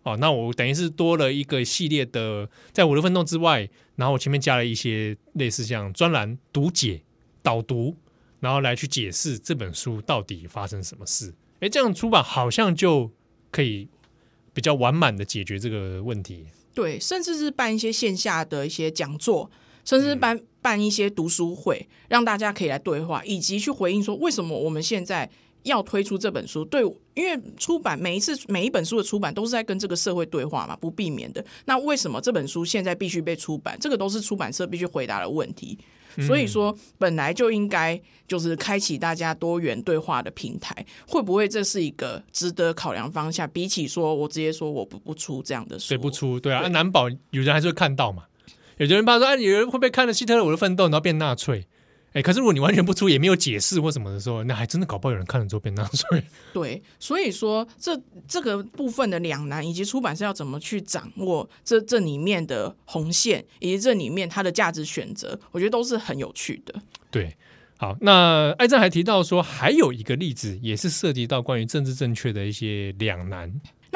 [0.03, 7.01] 哦，那我等于是多了一个系列的，在我的奋斗之外，然后我前面加了一些类似像专栏读解、
[7.41, 7.95] 导读，
[8.39, 11.34] 然后来去解释这本书到底发生什么事。
[11.61, 13.11] 哎，这样出版好像就
[13.49, 13.88] 可以
[14.53, 16.47] 比较完满的解决这个问题。
[16.74, 19.49] 对，甚至是办一些线下的一些讲座。
[19.86, 25.30] 甚至办办一些读书会，让大家可以来对话，以及去回应说为什么我们现在
[25.64, 26.66] 要推出这本书。
[26.66, 26.82] 对，
[27.14, 31.45] 因为出版每一次每一本书的出版都是在跟这个社会对话嘛，不避免的。
[31.66, 33.78] 那为什么这本书现在必须被出版？
[33.80, 35.78] 这个都是出版社必须回答的问题。
[36.28, 40.86] 所以说，本来就应该就是开启大家多元对话的平台。
[41.07, 43.49] 会不会这是一个值得考量方向？
[43.49, 46.39] 比起说我直接说我不不出这样的书，对不出？
[46.39, 48.26] 对啊，对难保有人还是会看到嘛。
[48.78, 51.65] 有些人怕说，哎，有人会不会看了希特勒我的奋斗，然后变纳粹？
[52.13, 56.24] 哎，可是如果你完全不出，也没有解释或什么的时候，那还真的搞不好有人看了之后变纳粹。
[56.53, 66.76] 对，所以说这这个部分的两难，以及出版社要怎么去掌握这这里面的红线，以及这里面它的价值选择，我觉得都是很有趣的。
[67.09, 67.36] 对，
[67.78, 73.51] 好，那艾正还提到说，还有一个例子，也是涉及到关于政治正确的一些两难。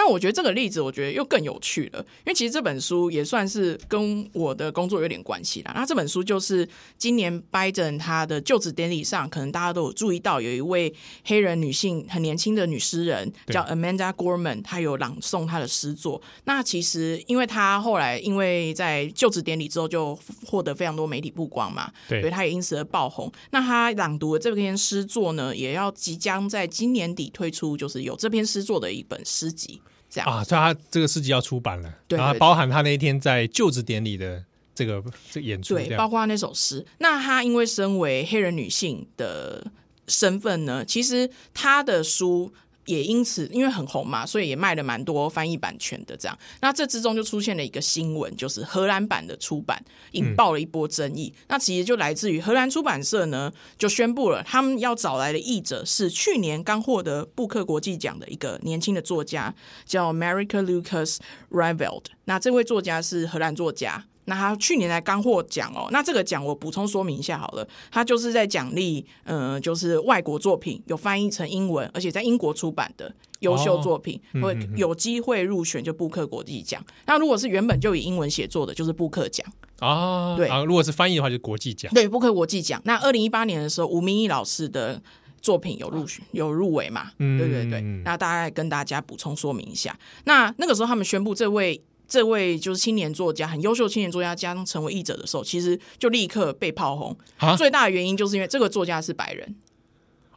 [0.08, 5.74] 那我觉得这个例子，我觉得又更有趣了，因为其实这本书也算是跟我的工作有点关系啦。
[5.76, 6.66] 那这本书就是
[6.98, 10.94] 今年拜登他的就职典礼上，可能大家都有注意到，有一位
[11.26, 16.22] 黑人女性很年轻的女诗人叫 Amanda Gorman，她有朗诵她的诗作。
[16.46, 23.30] 那其实因为她后来因为在就职典礼之后就获得非常多媒体曝光嘛，对，所以她也因此而爆红。
[23.52, 29.82] 那她朗读的这篇诗作呢，也要即将在今年底推出，就是有这篇诗作的一本诗集。
[30.18, 34.44] 这样啊，所以他这个诗集要出版了，对，然后包含他那一天在就职典礼的
[34.74, 36.86] 这个这个演出，对，包括那首诗。
[36.98, 39.72] 那他因为身为黑人女性的
[40.08, 42.52] 身份呢，其实他的书。
[42.88, 46.18] 也因此，因为很红嘛，所以也卖了蛮多翻译版权的。
[46.18, 49.80] 这样，那这之中就出现了一个新闻，就是荷兰版的出版
[50.14, 51.32] 引爆了一波争议。
[51.48, 59.54] 那其实就来自于荷兰出版社呢，就宣布了他们要找来的译者是去年刚获得布克国际奖的一个年轻的作家，
[59.86, 61.18] 叫 Marieke Lucas
[61.52, 62.06] Rietveld。
[62.26, 64.06] 那这位作家是荷兰作家。
[64.30, 73.10] 那他去年才刚获奖哦，那这个奖我补充说明一下好了，他就是在奖励，嗯、呃，就是外国作品有翻译成英文，而且在英国出版的
[73.40, 76.84] 优秀作品，会、哦、有机会入选就布克国际奖。
[77.06, 79.48] 那如果是原本就以英文写作的，就是布克奖
[79.80, 80.36] 啊。
[80.36, 81.90] 对啊，如果是翻译的话，就是国际奖。
[81.94, 82.82] 对，布克国际奖。
[82.84, 85.02] 那二零一八年的时候，吴明义老师的
[85.40, 87.12] 作品有入选，有入围嘛？
[87.20, 87.80] 嗯，对对对。
[88.04, 91.82] 那大概跟大家补充说明一下，那那个时候他们宣布这位。
[92.08, 97.18] 这位就是青年作家，很优秀的青年作家将成为译者的时候，其实就立刻被炮轰。
[97.38, 99.56] 啊，最大的原因就是因为这个作家是白人。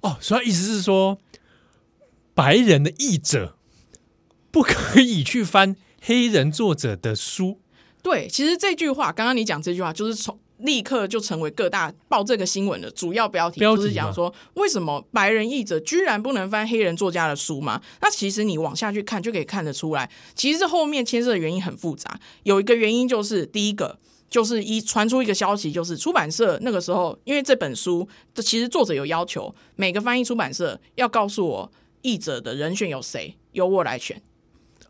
[0.01, 1.19] 哦，所以意思是说，
[2.35, 3.57] 白人的译者
[4.51, 7.61] 不可以去翻黑人作者的书。
[8.03, 10.39] 对，其实这句话，刚刚你讲这句话，就是从。
[10.63, 17.81] 立刻就成为各大报这个新闻的主要标题，标题就是讲说为什么白人译者居然不能翻黑人作家的书吗？
[18.01, 22.19] 那其实你往下去看就可以看得出来，其实后面牵涉的原因很复杂。
[22.45, 23.99] 有一个原因就是第一个
[24.29, 34.21] 就是一传出一个消息，就是出版社那个时候因为这本书这其实作者有要求，每个翻译出版社要告诉我译者的人选有谁，由我来选。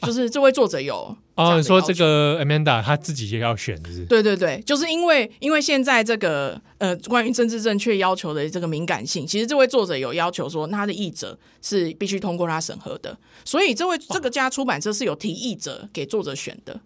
[0.03, 4.05] 就是这位作者有哦，你说这个 Amanda 她自己也要选，是？
[4.05, 16.79] 对对对，就是因为因为现在这个呃关于政治正确要求的这个敏感性，其实这位作者有要求说，他的译者是必须通过他审核的，所以这位这个家出版社是有提译者给作者选的。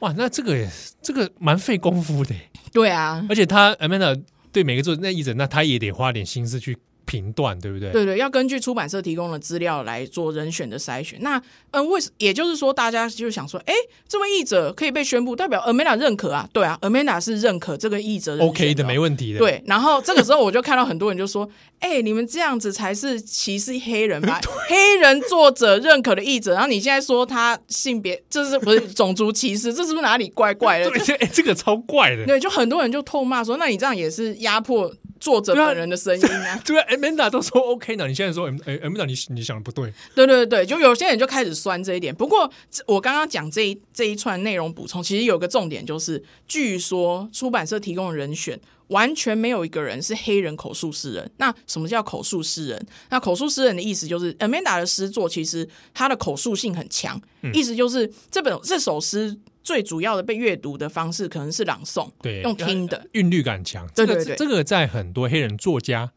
[0.00, 0.68] 哇，那这个也
[1.00, 2.34] 这个蛮费功夫的。
[2.72, 4.20] 对啊，而且他 Amanda
[4.50, 6.76] 对每个作者那译者，那他也得花点心思去。
[7.10, 7.90] 评断对不对？
[7.90, 11.18] 对对，要根据出版社提供的资料来做人选的筛选。
[11.22, 11.42] 那
[11.72, 13.74] 嗯，为什也就是说，大家就想说，哎，
[14.06, 16.48] 这位译者可以被宣布，代表 Amanda 认可啊？
[16.52, 19.40] 对啊，Amanda 是认可这个译者的，OK 的，没问题的。
[19.40, 21.48] 对，然后这个时候我就看到很多人就说，
[21.80, 24.40] 哎，你们这样子才是歧视黑人吧？
[24.68, 29.74] 黑人作者认可的译者，然后你现在说他性别，这是不是种族歧视？
[29.74, 30.88] 这是不是哪里怪怪的？
[30.90, 32.24] 对，哎，这个超怪的。
[32.24, 34.92] 对，就很多人就痛骂说，那你这样也是压迫。
[35.20, 36.60] 作者本人的声音啊。
[36.66, 39.92] 对啊，Amanda 都说 OK 呢，你现在说，哎，Amanda 你你想的不对。
[40.14, 42.12] 对对对，就有些人就开始酸这一点。
[42.12, 42.50] 不过
[42.86, 48.58] 我刚刚讲这一这一串内容补充，其实有个重点就是，据说出版社提供的人选
[48.88, 51.30] 完全没有一个人是黑人口述诗人。
[51.36, 52.86] 那什么叫口述诗人？
[53.10, 59.36] 那口述诗人的意思就是 Amanda 的诗作其实它的口述性很强，嗯、意思就是这本这首诗。
[59.62, 63.86] 最主要的被阅读的方式可能是朗诵，对，用听的，韵律感强。
[63.94, 66.10] 对对对，这个在很多黑人作家、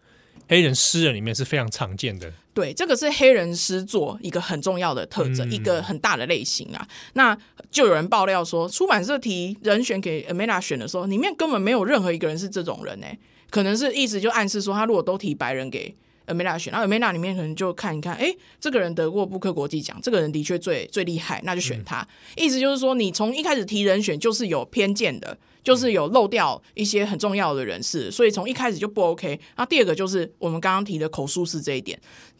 [0.47, 2.31] 黑人诗人里面是非常常见的。
[2.53, 6.87] 对，这个是黑人诗作一个很重要的特征，嗯、一个很大的类型啊。
[7.13, 7.37] 那
[7.71, 13.19] 就有人爆料说，出版社提人选给 Amanda 选的时候，里面根本没有任何一个人是这种人呢、欸。
[13.49, 15.95] 可能是意思就暗示说，他如果都提白人给。
[16.27, 22.01] Amanda 选，然后 Amanda 里面可能就看一看，哎，这个人得过布克国际奖，这个人的确最最厉害，那就选他。
[22.01, 29.39] 嗯、意思就是说，你从一开始提人选就是有偏见的，就是有漏掉一些很重要的人士，所以从一开始就不 OK。
[29.57, 31.99] 那第二个就是我们刚刚提的口述式这一点，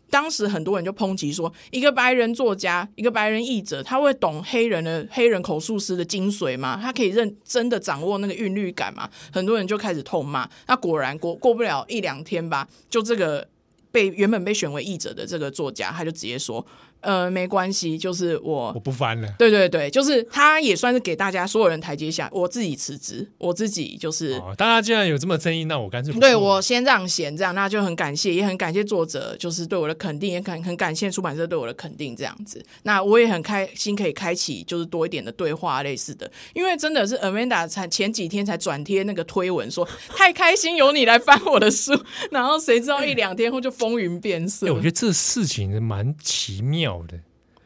[0.10, 6.80] 当时很多人就抨击说，一个白人作家，一个白人译者，他会懂黑人的黑人口述诗的精髓吗？
[6.82, 9.10] 他可以认真的掌握那个韵律感吗？
[9.32, 10.50] 很多人就开始痛骂。
[10.68, 13.48] 那果然过过不了一两天吧，就这个。
[13.94, 16.66] 被原本被选为译者的这个作家，他就直接说。
[17.04, 19.28] 呃，没关系，就是我我不翻了。
[19.38, 22.30] 对对对，就是他也算是给大家所有人台阶下。
[22.32, 24.34] 我自己辞职，我自己就是。
[24.34, 32.64] 哦、大家既然有这么争议，那我干脆不对我先让贤，这样那就很感谢，也很感谢作者，就是对我的肯定，也很很感谢出版社对我的肯定，这样子。
[32.84, 41.92] 那我也很开心可以开启就是多一点的对话类似的，因为真的是 Amanda 才前几天才转贴那个推文说太开心有你来翻我的书，
[42.32, 44.68] 然后谁知道一两天后就风云变色。
[44.68, 46.93] 欸、我觉得这事情蛮奇妙。
[47.08, 47.20] 的，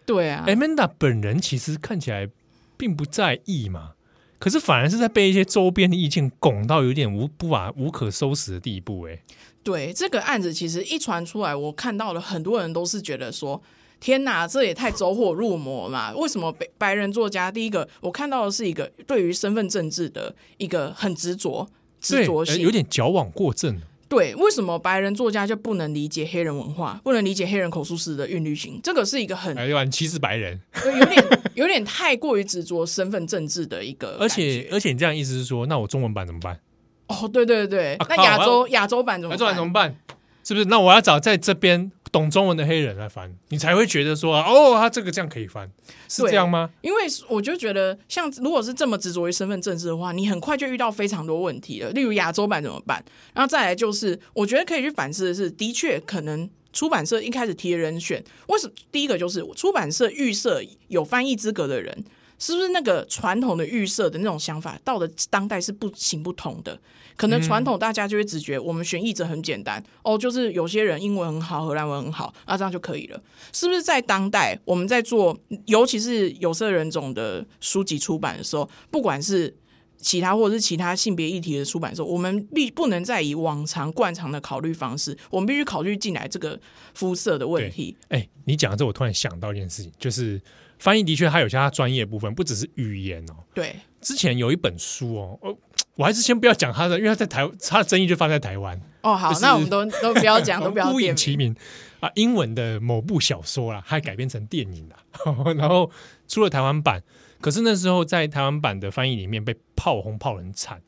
[0.06, 2.30] 对啊，Amanda 本人其实看起来
[2.78, 3.92] 并不在意嘛，
[4.40, 9.04] 可是反而是在被一些周边的意见拱到有点无不法无可收拾的地步。
[9.04, 9.20] 哎，
[9.64, 13.62] 对，这个案子其实一传出来，我看到了很多人都是觉得说，
[14.00, 16.14] 天哪，这也太走火入魔嘛！
[16.16, 21.68] 为什么白白人作家第一个我看到的是一个对于身份政治的一个很执着
[22.00, 23.82] 执着性，有点矫枉过正。
[24.10, 28.80] 对，为什么白人作家就不能理解黑人文化，不能理解黑人口述史的韵律性？
[28.84, 34.18] 这个是一个很很歧视白人， 有点有点太过于执着身份政治的一个。
[34.22, 36.60] 而且而且你这样意思是说，那我中文版怎么办？
[37.08, 39.38] 哦，对对对，啊、那亚洲亚洲版怎么办？
[39.38, 39.96] 亚洲版怎么办？
[40.44, 40.66] 是不是？
[40.66, 41.92] 那我要找在这边。
[42.12, 45.70] 懂中文的黑人来翻，你才会觉得说哦，他这个这样可以翻，
[46.08, 46.70] 是这样吗？
[46.82, 51.90] 因为我就觉得，像如果是这么执着于身份政治的话，你很快就遇到非常多问题了。
[51.92, 53.04] 例如亚洲版怎么办？
[53.34, 58.74] 然后再来就是，我觉得可以去反思的是，的确可能出版社一开始提的人选，为什么？
[58.92, 62.04] 第一个就是出版社预设有翻译资格的人。
[62.40, 66.80] 是不是那个传统的预设的那种想法，到了当代是不行不通的？
[67.16, 73.20] 可能传统大家就会直觉，我们选译者很简单哦，就是有些人英文很好，荷兰文很好，啊，这样就可以了。
[73.52, 75.36] 是不是在当代我们在做，
[75.66, 79.52] 尤其是有色人种的书籍出版的时候，不管是
[79.98, 86.60] 其他或者是其他性别议题的出版的时候，我们必不能再以往常惯常的考虑方式，我们必须考虑进来这个
[86.94, 87.98] 肤色的问题。
[88.10, 90.40] 哎、欸，你讲的这，我突然想到一件事情，就是。
[90.80, 93.36] 翻译的确还有些它专业部分，不只是语言哦。
[93.54, 95.58] 对，之前有一本书哦，
[95.96, 98.80] 我还是先不要讲它的，因为它在台，它的争议就放在台湾。
[99.02, 101.56] 哦，好，就是、那我们都都不要讲， 都不要孤影其名
[102.00, 102.10] 啊。
[102.14, 104.96] 英文的某部小说啦，还改编成电影了，
[105.58, 105.90] 然后
[106.28, 107.02] 出了台湾版。
[107.42, 110.80] 可是那时候在台湾版的翻译里面被炮轰炮很惨，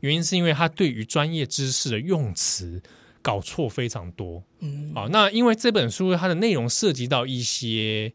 [0.00, 2.82] 原因是因为他对于专业知识的用词
[3.22, 4.42] 搞错非常多。
[4.60, 8.12] 嗯，好，那因为这本书它的内容涉及到一些。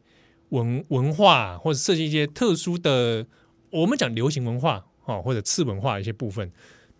[0.54, 3.26] 文文化或者设计一些特殊的，
[3.70, 6.50] 我们讲流行文化啊，或者次文化的一些部分，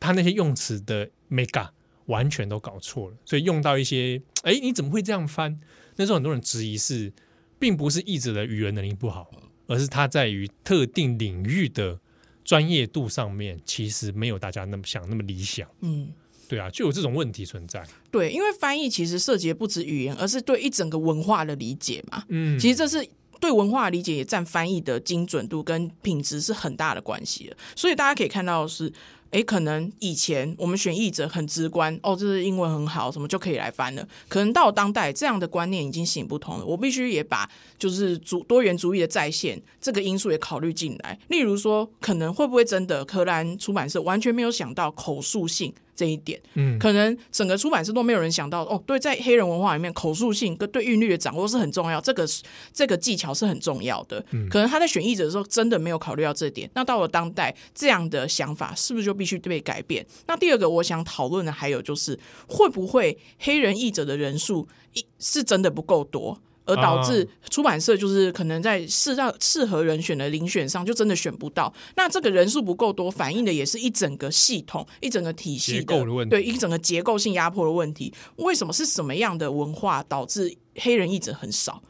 [0.00, 1.68] 他那些用词的 mega
[2.07, 5.61] 完全都搞错了，所以用到一些，哎，你怎么会这样翻？
[5.96, 7.12] 那时候很多人质疑是，
[7.59, 9.30] 并不是译者的语言能力不好，
[9.68, 12.00] 而是他在于特定领域的
[12.44, 15.68] 专业度上面，其实没有大家那么想那么理想。
[15.80, 16.09] 嗯，
[16.48, 17.86] 对啊，就有这种问题存在。
[18.11, 22.24] 对，因为翻译其实涉及的不止语言，而是对一整个文化的理解嘛。
[22.28, 23.09] 嗯，其实这是。
[23.41, 28.93] 对文化的理解也占翻译的精准度跟品质是很大的关系的，所以大家可以看到是，
[29.30, 34.07] 诶，可能以前我们选译者很直观，哦，这是英文很好，什么就可以来翻了。
[34.28, 36.64] 可能到当代，这样的观念已经行不通了。
[36.64, 41.18] 我必须也把就是主多元主义的再现这个因素也考虑进来。
[41.28, 52.26] 例如说，可能会不会真的荷兰出版社完全没有想到口述性这一点，嗯，可能整个出版社都没有人想到哦，对，在黑人文化里面，口述性跟对韵律的掌握是很重要，这个
[52.72, 54.24] 这个技巧是很重要的。
[54.32, 56.70] 嗯，可能他在选译者的时候真的没有考虑到这点。
[56.74, 60.05] 那到了当代，这样的想法是不是就必须被改变？
[60.26, 62.18] 那第二个我想讨论的还有就是，
[62.49, 66.40] 会不会黑人译者的人数一是真的不够多？
[66.64, 78.12] 而导致出版社就是可能在适当适合人选的遴选上就真的选不到，那这个人数不够多，反映的也是一整个系统、一整个体系的，的问题，对，一整个结构性压迫的问题。
[78.36, 81.82] 为什么是什么样的文化导致黑人译者很少？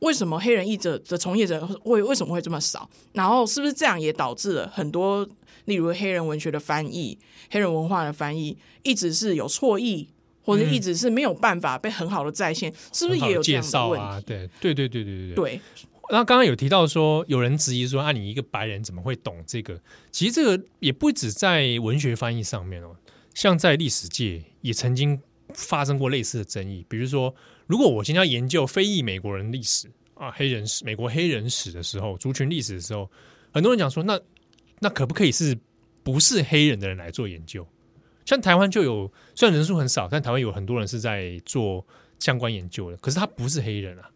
[0.00, 2.88] 为什么黑人译者的从业者会为什么会这么少？
[3.12, 5.26] 然后是不是这样也导致了很多，
[5.64, 7.18] 例如黑人文学的翻译、
[7.50, 10.08] 黑人文化的翻译，一直是有错译？
[10.46, 14.06] 或者一直是没有办法被很好的再现，嗯、是不是也有这样的问题？
[14.06, 15.60] 啊、对对对对对对对。
[16.08, 19.76] 那刚刚有提到说，有人质疑说，啊，你一个白人怎么会懂这个？
[20.12, 22.94] 其实这个也不止在文学翻译上面哦，
[23.34, 25.20] 像在历史界也曾经
[25.52, 26.86] 发生过类似的争议。
[26.88, 27.34] 比如说，
[27.66, 33.10] 如果我今天要研究非裔美国人历史啊，黑人史、美国黑人史的时候，族群历史的时候，
[33.52, 34.20] 很多人讲说，那
[34.78, 35.58] 那可不可以是
[36.04, 37.66] 不是黑人的人来做研究？
[38.26, 41.86] 像台湾就有，虽然人数很少，但台湾有很多人是在做
[42.18, 42.96] 相关研究的。
[42.98, 44.10] 可是他不是黑人啊，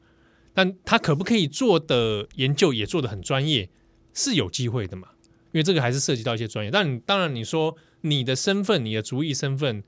[0.52, 3.70] 但他可不可以做的研究也做的很专业，
[4.12, 5.08] 是有机会的嘛？
[5.52, 6.70] 因为这个还是涉及到一些专业。
[6.70, 9.82] 但当然，你说你的身份，你的族裔身份，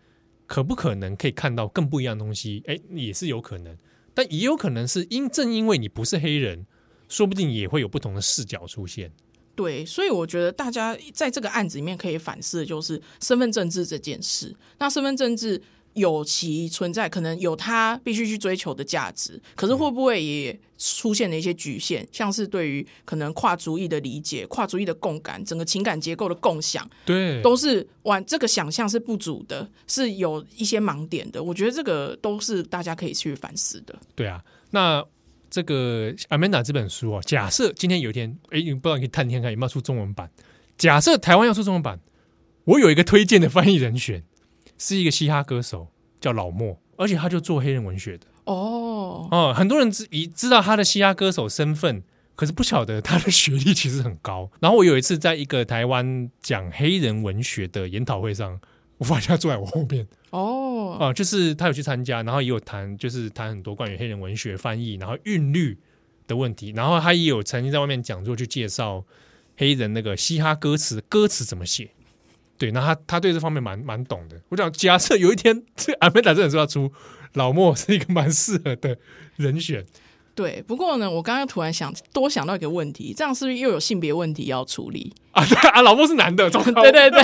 [0.46, 2.62] 可不可能可以看到更不一样的东西？
[2.66, 3.76] 哎，也是有可能。
[4.14, 6.66] 但也有可能是因正因为你不是黑人，
[7.08, 9.10] 说不定也会有不同的视角出现。
[9.55, 14.55] 对，所以我觉得大家在这个案子里面可以反思的就是身份政治这件事。
[14.78, 15.61] 那身份政治
[15.92, 22.07] 有其存在，可能有它必须去追求的价值，可是会不会也出现了一些局限？
[22.11, 31.42] 像是对于可能跨族裔的理解、跨族裔的共感、整个情感结构的共享，对，都是完这个想象是不足的，是有一些盲点的。
[31.42, 33.94] 我觉得这个都是大家可以去反思的。
[34.14, 35.05] 对啊，那。
[35.53, 40.30] 这个《Amanda》这本书哦，假设今天有一天，哎，你不知道你可以探天看有没有出中文版。
[40.78, 42.00] 假设台湾要出中文版，
[42.64, 44.22] 我有一个推荐的翻译人选，
[44.78, 45.88] 是一个嘻哈歌手，
[46.18, 48.26] 叫老莫，而且他就做黑人文学的。
[48.44, 52.03] 哦哦，很多人知已知道他的嘻哈歌手身份，
[52.34, 54.50] 可是不晓得他的学历其实很高。
[54.59, 58.59] 然后我有一次在一个台湾讲黑人文学的研讨会上，
[58.96, 60.09] 我发现他坐在我后面。
[60.33, 65.78] 哦，啊，就是他有去参加，然后也有谈，就是谈很多关于黑人文学翻译，然后韵律
[66.26, 69.05] 的问题，然后他也有曾经在外面讲座去介绍
[69.59, 71.91] 黑人那个嘻哈歌词，歌词怎么写。
[72.57, 74.41] 对，那他他对这方面蛮蛮懂的。
[74.49, 76.91] 我想，假设有一天这阿美达真的说要出，
[77.35, 78.97] 老莫是一个蛮适合的
[79.37, 79.85] 人选。
[80.35, 85.45] 对，不过呢，我刚刚突然想多想到一个问题，这样是不是又有性别问题要处理啊？
[85.45, 87.22] 对啊，老婆是男的，对对对。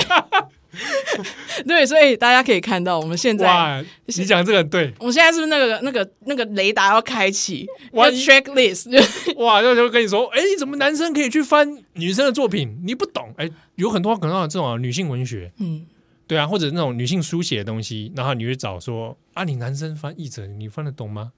[1.65, 7.65] 对，所以大家可以看到，我们现在哇，你讲这个对，我们现在是不是那个那个那个雷达要开启？
[7.93, 8.87] 哇，checklist，
[9.37, 12.79] 哇，就就跟你说，哎，怎么男生可以去翻女生的作品？
[12.85, 15.87] 你不懂，哎，有很多可能这种女性文学，嗯，
[16.27, 21.31] 对啊，或者那种女性书写的东西，然后你去找说啊，你男生翻译者，你翻得懂吗？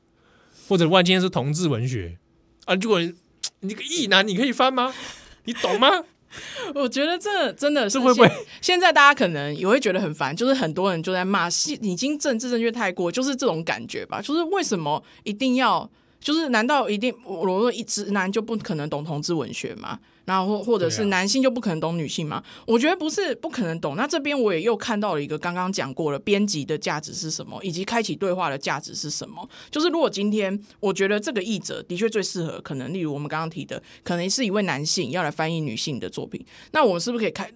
[0.72, 2.18] 或者万一今天是同志文学
[2.64, 2.98] 啊，如果
[3.60, 4.94] 你个异男，你可以翻吗？
[5.44, 5.90] 你懂吗？
[6.74, 11.50] 我觉得这真的是会不会现在大家可能也会觉得很烦，就是很多人就在骂，
[11.82, 14.22] 已经政治正确太过，就是这种感觉吧。
[14.22, 15.92] 就是为什么一定要，
[16.22, 20.00] 就是难道一定我说一直男就不可能懂同志文学吗？
[20.24, 22.38] 然后或或者是男性就不可能懂女性吗？
[22.38, 23.96] 啊、我觉得不是不可能懂。
[23.98, 29.46] 那这边我也又看到了一个刚刚讲过了，编辑的价值是什么，以及开启对话的价值是什么。
[29.72, 37.52] 就是如果今天我觉得这个译者的确最适合，可能例如我们刚刚提的，可能是一位男性要来翻译女性的作品，那我们是不是可以开？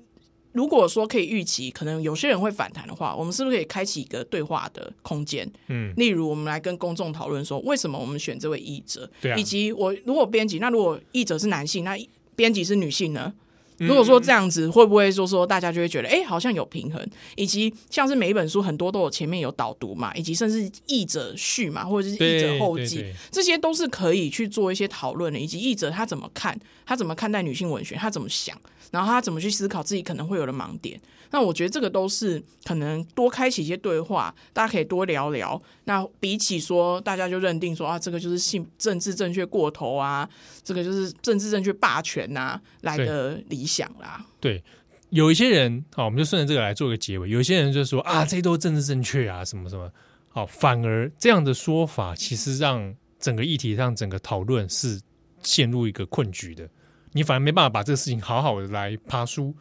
[0.56, 5.46] 如果说可以预期，可能有些人会反弹的话，我们是不是可以开启一个对话的空间？
[5.68, 11.98] 嗯，例如我们来跟公众讨论说，为什么我们选这位译者，对啊、以及我如果编辑，那如果译者是男性，那
[12.36, 13.34] 编辑是女性呢？
[13.78, 17.06] 如果说这样子，会不会说说大家就会觉得，哎，好像有平衡？
[17.36, 25.38] 以及像是每一本书很多都有前面有导读嘛，以及甚至译者序嘛，或者是译者后记，这些都是可以去做一些讨论的。
[25.38, 28.58] 以及译者他怎么看，他怎么看待女性文学，他怎么想，
[28.92, 31.00] 然后他怎么去思考自己可能会有的盲点。
[31.32, 35.62] 那我觉得这个都是可能多开启一些对话，大家可以多聊聊。
[35.86, 40.28] 那比起说大家就认定说啊，这个就是性政治正确过头啊，
[40.64, 44.26] 这个就是政治正确霸权呐、啊，来的理想啦。
[44.40, 44.64] 对，
[45.10, 47.30] 有一些人好，我们就顺着这个来做个结尾。
[47.30, 49.92] 有一些人就说啊，这些都是政治正确啊，什么什么
[50.30, 55.00] 好，反而这样的说法其实让整个议题让整个讨论是
[55.42, 56.70] 陷入一个困局的。
[57.14, 59.56] 你反而没办法把这个事情好好的来爬梳。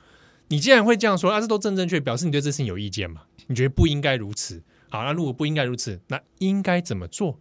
[0.49, 3.23] 你既然会这样说，啊，这都正正确，表示你对这事情有意见嘛？
[3.47, 4.63] 你觉得不应该如此？
[4.91, 7.39] 好，那如果不应该如此，那应该怎么做，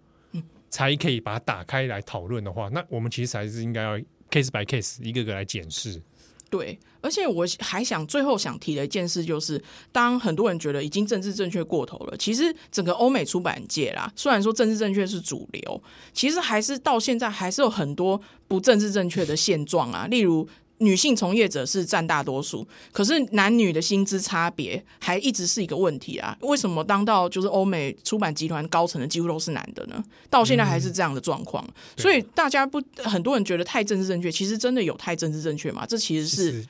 [0.69, 3.97] 才可以把它打开来讨论的话，那我们其实还是应该要
[4.31, 6.01] case by case 一个个来检视。
[6.49, 15.83] 对，而且我还想最后想提的一件事就是，当很多人觉得已经政治正确过头了，其实整个欧美出版界啦，虽然说政治正确是主流，
[16.13, 20.47] 其实还是到现在还是有很多不政治正确的现状啊，例如。
[20.83, 26.37] 女性从业者是占大多数，可是男女的薪资差别还一直是一个问题啊！
[26.41, 30.03] 为什么当到就是欧美出版集团高层的几乎都是男的呢？
[30.29, 35.85] 到现在还是这样的状况，嗯、所以大家不很多人觉得太政治正确，其实真的有太政治正确吗？
[35.87, 36.67] 这其实是，是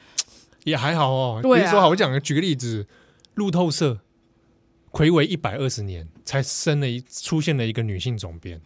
[0.64, 1.40] 也还好哦。
[1.42, 2.86] 对、啊，比如说好，我讲个举个例子，
[3.36, 4.00] 路透社
[4.92, 8.62] 魁违一百二十年才生了一出现了一个女性总编。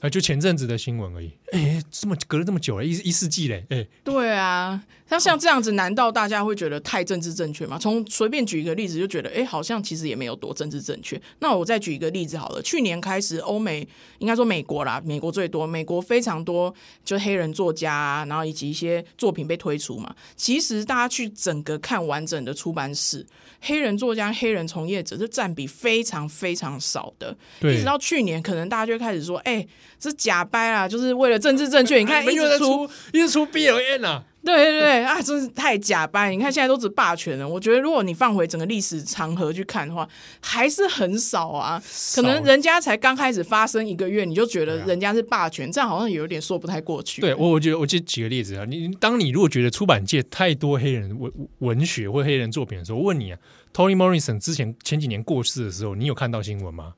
[0.00, 1.30] 啊，就前阵子的新闻而已。
[1.52, 3.66] 哎、欸，这么隔了这么久了，一一世纪嘞。
[3.68, 7.78] 哎、欸，对啊，那像这样子，难道大家会觉得太政治正确吗？
[7.78, 11.20] 从随便举一个例子，就觉得哎、欸，好像其实也没有多政治正确。
[11.40, 12.62] 那我再举一个例子好了。
[12.62, 13.86] 去年开始，欧美
[14.20, 16.74] 应该说美国啦，美国最多，美国非常多，
[17.04, 20.14] 就是黑人作家啊，然后以及一些作品被推出嘛。
[20.34, 23.26] 其实大家去整个看完整的出版史，
[23.60, 27.36] 黑人作家、黑人从业者这占比非常非常少的。
[27.60, 29.68] 对，一直到去年，可能大家就会开始说，哎、欸。
[30.00, 31.98] 是假掰啦，就是为了政治正确。
[31.98, 36.30] 你看，一直出，一直出 B L N 啊，对对对啊，真是太假掰。
[36.30, 37.46] 你看现在都只霸权了。
[37.46, 40.08] 我觉得，如果你放回整个历史长河去看的话，
[40.40, 41.82] 还是很少啊。
[42.14, 47.20] 可能人家才刚开始发生一个月，你就觉得人家是霸权，这样好像有点说不太过去。
[47.20, 53.38] 对我，我觉得，我就举个例子啊，你当你如果觉得出版界太多黑人文文学或黑人作品的时候，我问你啊
[53.74, 56.94] ，Tony Morrison 之前前几年过世的时候，你有看到新闻吗？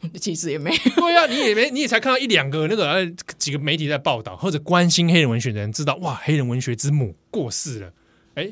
[0.20, 3.06] 其实也没对呀、啊，你也没，你也才看到一两个那个呃
[3.38, 7.92] 几个媒体在报道，或者关心黑人文学的人知道，哇，黑人文学之母过世了。
[8.34, 8.50] 哎，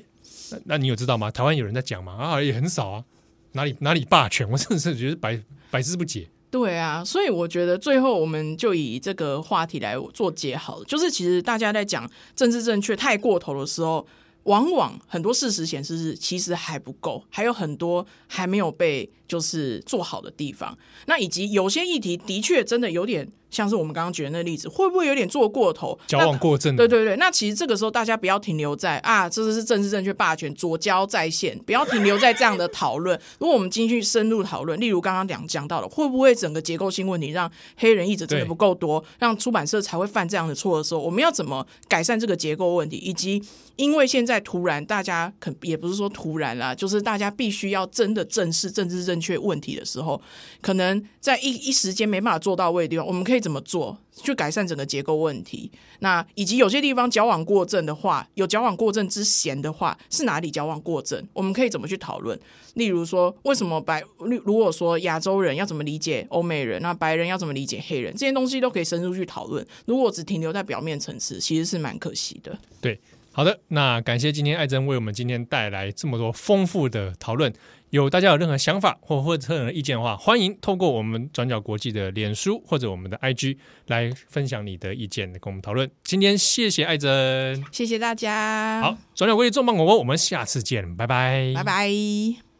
[0.50, 1.30] 那那你有知道吗？
[1.30, 2.14] 台湾有人在讲吗？
[2.14, 3.04] 啊，也很少啊。
[3.52, 4.48] 哪里哪里霸权？
[4.50, 5.40] 我真的是觉得百
[5.70, 6.28] 百思不解。
[6.50, 10.84] 对啊，所以我觉得最后我们就以这个话题来做结好了。
[10.86, 14.06] 就是其实大家在讲政治正确太过头的时候。
[14.44, 20.76] 往往很多事实显示是其实还不够，还有很多还没有被就是做好的地方。
[21.06, 23.30] 那以及有些议题的确真的有点。
[23.50, 26.74] 像是我们刚刚举的那个例子，会不会有点做过头、矫枉过正？
[26.74, 33.16] 对对对，那其实这个时候大家不要停留在啊，这是政治正确霸权左交在线，不要停留在这样的讨论。
[33.38, 42.96] 如果我们继续深入讨论，例如刚刚讲讲到了，会不会整个结构性问题让黑人一直真的不够多，让出版社才会犯这样的错的时候，我们要怎么改善这个结构问题？
[42.96, 43.40] 以及
[43.76, 50.20] 因为现在突然大家可也不是说突然啦，就是大家必须要真的正视政治正确问题的时候，
[50.60, 53.44] 可能在一一时间没办法做到位的地方，我们可以。
[53.44, 55.70] 怎么做去改善整个结构问题？
[55.98, 61.22] 那以及有些地方矫枉过正的话，有矫枉过正之嫌的话，是哪里矫枉过正？
[61.34, 62.40] 我们可以怎么去讨论？
[62.72, 64.02] 例如说，为什么白？
[64.18, 68.10] 如果说亚洲人要怎么理解欧美人，那白人要怎么理解黑人？
[68.16, 69.66] 这些东西都可以深入去讨论。
[69.84, 72.58] 如果只停留在表面层次，其实是蛮可惜的。
[72.80, 72.98] 对，
[73.36, 77.52] 好的，那感谢今天艾珍为我们今天带来这么多丰富的讨论。
[77.90, 83.56] 有大家有任何想法或或者任何意见的话，欢迎透过我们转角国际的脸书或者我们的 IG
[83.88, 85.90] 来分享你的意见，跟我们讨论。
[86.04, 88.80] 今天谢谢艾珍，谢谢大家。
[88.80, 92.53] 好，转角国际重磅广播，我们下次见，拜拜，拜拜。